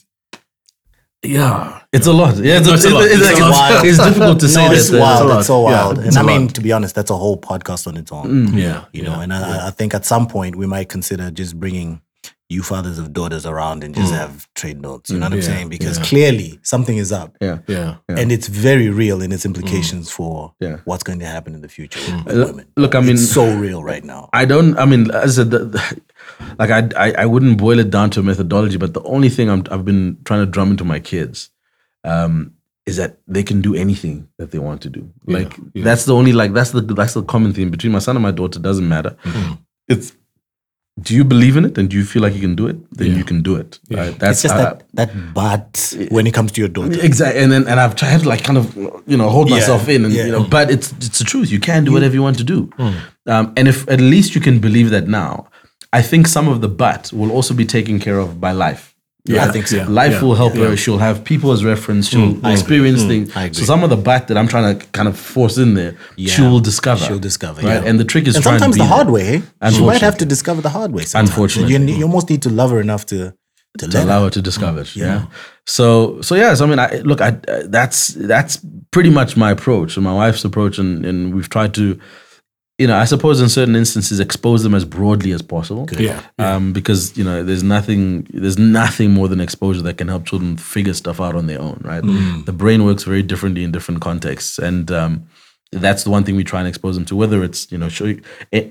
[1.24, 2.36] yeah, it's a lot.
[2.38, 3.04] Yeah, it's, No, it's, it's a lot.
[3.06, 3.86] it's, It's like- a lot.
[3.86, 4.78] it's difficult to say no, that.
[4.78, 5.38] it's uh, wild.
[5.40, 5.70] It's so lot.
[5.72, 5.98] Yeah, wild.
[6.00, 6.56] and I mean, lot.
[6.56, 8.54] to be honest, that's a whole podcast on its own.
[8.56, 9.22] yeah, You know, yeah.
[9.22, 12.02] and I, I think at some point we might consider just bringing
[12.48, 15.10] you fathers of daughters around and just have trade notes.
[15.10, 15.70] You know what I'm saying?
[15.70, 16.06] Because yeah.
[16.06, 17.36] clearly something is up.
[17.42, 17.60] Yeah.
[17.68, 17.98] yeah.
[18.08, 20.78] And it's very real in its implications for Yeah.
[20.86, 22.68] what's going to happen in the future with women.
[22.78, 24.30] look, I mean- it's so real right now.
[24.32, 24.78] I don't.
[24.78, 26.02] I mean, as I said, the, the-
[26.60, 29.50] like I, I, I wouldn't boil it down to a methodology, but the only thing
[29.50, 31.50] I'm, I've been trying to drum into my kids
[32.04, 32.54] um,
[32.86, 35.12] is that they can do anything that they want to do.
[35.26, 35.84] Like yeah.
[35.84, 38.32] that's the only like that's the that's the common theme between my son and my
[38.32, 38.60] daughter.
[38.60, 39.18] Doesn't matter.
[39.24, 39.54] Mm-hmm.
[39.88, 40.14] It's
[41.02, 42.78] do you believe in it and do you feel like you can do it?
[42.98, 43.18] Then Yeah.
[43.18, 43.80] you can do it.
[43.92, 44.08] Right?
[44.10, 46.98] It's That's just uh, that that but when it comes to your daughter.
[47.04, 48.74] Exactly, and then and I've tried to like kind of
[49.06, 50.26] you know hold Yeah, myself in, and yeah.
[50.26, 51.52] you know, but it's it's the truth.
[51.52, 52.94] You can do whatever you want to do, Hmm.
[53.28, 55.48] um, and if at least you can believe that now,
[55.92, 58.95] I think some of the but will also be taken care of by life.
[59.28, 59.84] Yeah, I think so.
[59.90, 60.78] Life Yeah, will help her.
[60.78, 62.08] She'll have people as reference.
[62.10, 63.34] She'll experience things.
[63.34, 63.54] Hmm.
[63.54, 66.60] So some of the but that I'm trying to kind of force in there, she'll
[66.60, 67.04] discover.
[67.04, 67.82] She'll discover, right?
[67.84, 67.90] yeah.
[67.90, 69.44] And the trick is and trying sometimes to be the hard way.
[69.62, 69.70] eh?
[69.72, 71.04] She might have to discover the hard way.
[71.04, 71.30] Sometimes.
[71.30, 71.74] Unfortunately.
[71.74, 73.34] you, you almost need to love her enough to
[73.80, 74.26] to, to let allow her.
[74.26, 74.96] her to discover it.
[74.96, 75.26] Yeah.
[75.66, 76.54] So so yeah.
[76.54, 78.60] So I mean, I, look, I uh, that's that's
[78.92, 82.00] pretty much my approach and my wife's approach, and and we've tried to,
[82.78, 85.86] you know, I suppose in certain instances expose them as broadly as possible.
[85.98, 90.26] Yeah, Um, because you know, there's nothing there's nothing more than exposure that can help
[90.26, 91.80] children figure stuff out on their own.
[91.84, 92.04] Right.
[92.46, 95.28] The brain works very differently in different contexts, and um,
[95.72, 97.16] that's the one thing we try and expose them to.
[97.16, 98.20] Whether it's you know show e-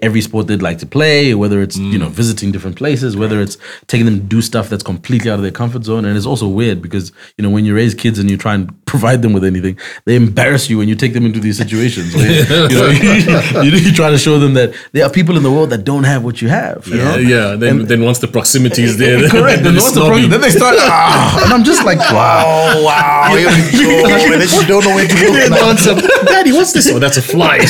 [0.01, 3.59] every sport they'd like to play, whether it's you know visiting different places, whether it's
[3.89, 6.05] taking them to do stuff that's completely out of their comfort zone.
[6.07, 8.73] And it's also weird because you know when you raise kids and you try and
[8.87, 12.15] provide them with anything, they embarrass you when you take them into these situations.
[12.17, 12.31] where,
[12.71, 15.71] you know, you, you, try to show them that there are people in the world
[15.71, 16.87] that don't have what you have.
[16.87, 17.17] You Yeah, know?
[17.19, 17.57] yeah.
[17.57, 19.59] Then, then once the proximity is there, then, Correct.
[19.59, 20.27] then And the snobby.
[20.27, 22.45] Then they start, ah, and I'm just like, wow.
[22.47, 23.35] Oh wow!
[23.37, 24.09] Here we go.
[24.33, 25.35] And then you don't know where to look.
[25.35, 25.57] Yeah, now.
[25.57, 26.84] no, it's a- Daddy, what's this?
[26.93, 27.59] Oh, that's a fly.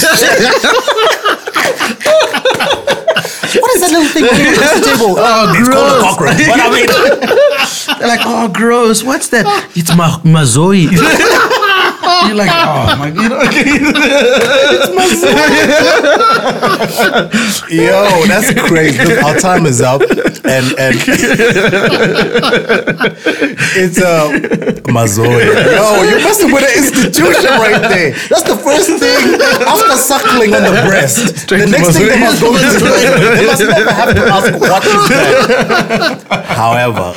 [3.54, 5.14] What is that little thing on the table?
[5.16, 6.02] Oh, it's called a gross.
[6.02, 6.42] cockroach.
[6.42, 9.04] But I mean, They're like, oh, gross.
[9.04, 9.46] What's that?
[9.76, 10.74] It's ma- Mazoe.
[12.26, 13.40] You're like, oh my, you know,
[17.70, 19.04] yo, that's crazy.
[19.04, 20.94] Look, our time is up, and and
[23.76, 24.30] it's uh,
[24.88, 25.24] Mazoe.
[25.24, 28.12] Yo, you must have with an institution right there.
[28.28, 31.36] That's the first thing after suckling on the breast.
[31.38, 34.84] Straight the next thing they must go to they must never have to ask what
[34.84, 36.22] is that.
[36.46, 37.14] However,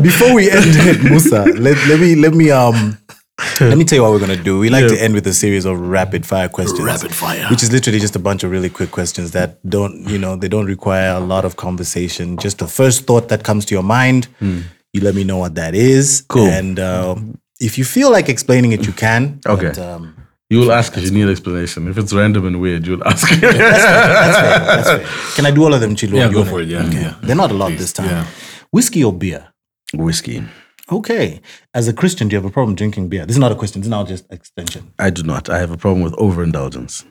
[0.00, 2.96] before we end it, Musa, let, let me let me um
[3.60, 4.58] Let me tell you what we're gonna do.
[4.60, 6.80] We like to end with a series of rapid fire questions.
[6.80, 7.46] Rapid fire.
[7.50, 10.48] Which is literally just a bunch of really quick questions that don't, you know, they
[10.48, 12.36] don't require a lot of conversation.
[12.38, 14.28] Just the first thought that comes to your mind.
[14.40, 16.24] You let me know what that is.
[16.28, 16.46] Cool.
[16.46, 17.16] And uh,
[17.60, 19.40] if you feel like explaining it, you can.
[19.46, 19.68] Okay.
[19.70, 20.16] But, um,
[20.50, 21.88] You will ask if you need an explanation.
[21.88, 23.28] If it's random and weird, you'll ask.
[23.28, 24.58] that's fair.
[24.70, 25.34] That's fair.
[25.36, 26.16] Can I do all of them, Chilu?
[26.18, 26.68] Yeah, go for it.
[26.68, 27.14] Yeah, yeah.
[27.22, 28.08] They're not a lot this time.
[28.10, 28.26] yeah.
[28.70, 29.48] Whiskey or beer?
[29.94, 30.44] Whiskey.
[30.90, 31.40] Okay.
[31.72, 33.24] As a Christian, do you have a problem drinking beer?
[33.26, 33.80] This is not a question.
[33.80, 34.92] This is now just extension.
[34.98, 35.48] I do not.
[35.48, 37.04] I have a problem with overindulgence.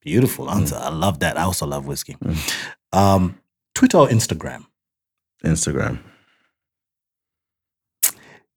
[0.00, 0.76] Beautiful answer.
[0.76, 1.36] I love that.
[1.36, 2.16] I also love whiskey.
[2.92, 3.38] Um,
[3.74, 4.64] Twitter or Instagram?
[5.44, 5.98] Instagram.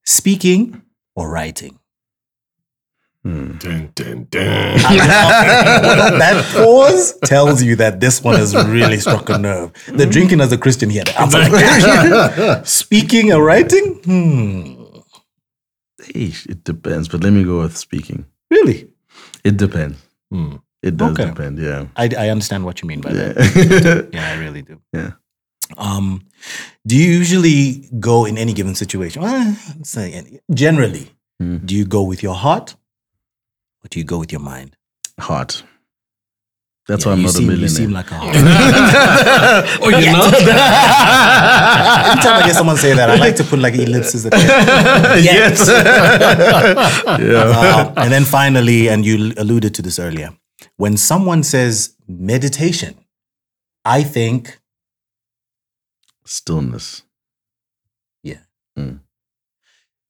[0.05, 0.81] Speaking
[1.15, 1.79] or writing?
[3.23, 3.57] Dun,
[3.95, 4.77] dun, dun.
[6.19, 9.71] that pause tells you that this one has really struck a nerve.
[9.87, 11.03] The drinking as a Christian here.
[11.17, 12.65] like.
[12.67, 13.95] Speaking or writing?
[14.03, 14.83] Hmm.
[16.13, 18.25] Eesh, It depends, but let me go with speaking.
[18.51, 18.89] Really?
[19.45, 19.97] It depends.
[20.81, 21.25] It does Okay.
[21.25, 21.59] depend.
[21.59, 21.85] Yeah.
[21.95, 24.09] I, I understand what you mean by that.
[24.13, 24.81] Yeah, I really do.
[24.91, 25.11] Yeah.
[25.77, 26.23] Um,
[26.85, 29.21] do you usually go in any given situation?
[29.21, 32.75] Well, let's say any- generally, do you go with your heart
[33.83, 34.75] or do you go with your mind?
[35.19, 35.63] Heart.
[36.87, 37.69] That's Yeah, why I'm not seem, a You millionaire.
[37.69, 38.35] seem like a heart.
[39.81, 40.33] Oh, you're not?
[40.33, 44.37] Every time I hear someone say that, I like to put like ellipses at the
[44.37, 45.23] end.
[45.23, 45.69] yes.
[47.07, 50.31] Um, and then finally, and you alluded to this earlier,
[50.77, 52.95] when someone says meditation,
[53.85, 54.59] I think,
[56.25, 57.03] Stillness.
[58.23, 58.39] yeah.
[58.77, 58.99] Mm.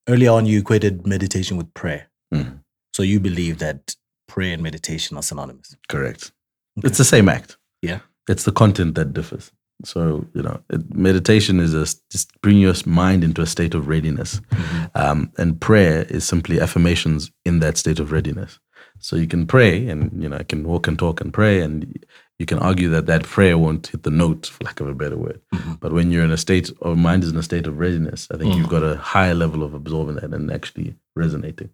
[0.08, 2.10] Earlier on, you equated meditation with prayer.
[2.34, 2.60] Mm.
[2.94, 3.96] So you believe that
[4.28, 5.76] prayer and meditation are synonymous.
[5.90, 6.32] Correct.
[6.78, 7.58] It's the same act.
[7.82, 8.00] Yeah.
[8.30, 9.52] It's the content that differs.
[9.84, 13.88] So you know, it, meditation is a just bring your mind into a state of
[13.88, 14.86] readiness, mm-hmm.
[14.96, 18.60] um, and prayer is simply affirmations in that state of readiness.
[19.00, 22.06] So you can pray, and you know, I can walk and talk and pray, and
[22.40, 25.18] you can argue that that prayer won't hit the note, for lack of a better
[25.18, 25.42] word.
[25.54, 25.74] Mm-hmm.
[25.82, 28.38] But when you're in a state, or mind is in a state of readiness, I
[28.38, 28.62] think mm-hmm.
[28.62, 31.72] you've got a higher level of absorbing that and actually resonating.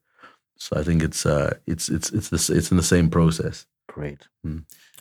[0.59, 3.65] So I think it's uh, it's it's it's the, it's in the same process.
[3.87, 4.27] Great.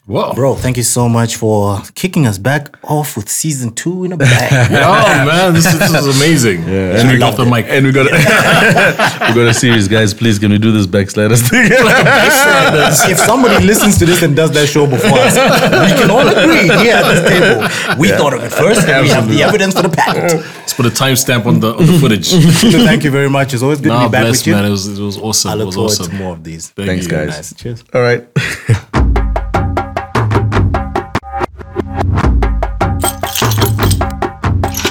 [0.09, 0.33] Whoa.
[0.33, 4.17] Bro, thank you so much for kicking us back off with season two in a
[4.17, 4.71] bag.
[4.89, 6.63] Oh, man, this, is- this is amazing.
[6.63, 7.67] Yeah, and we got the mic.
[7.69, 10.15] And we got we got a series, guys.
[10.15, 11.69] Please, can we do this backsliders thing?
[11.71, 16.69] if somebody listens to this and does that show before us, we can all agree
[16.83, 17.99] here at this table.
[18.01, 20.41] We thought of it first, and we have the evidence for the patent.
[20.57, 22.29] Let's put a timestamp on the, on the footage.
[22.29, 23.53] So thank you very much.
[23.53, 24.53] It's always good to nah, be back bless, with you.
[24.55, 24.65] man.
[24.65, 25.51] It was, it was awesome.
[25.51, 26.11] I it look was forward awesome.
[26.13, 26.71] to more of these.
[26.71, 27.11] Thank Thanks, you.
[27.11, 27.29] guys.
[27.29, 27.55] Nice.
[27.55, 27.85] Cheers.
[27.93, 28.27] All right.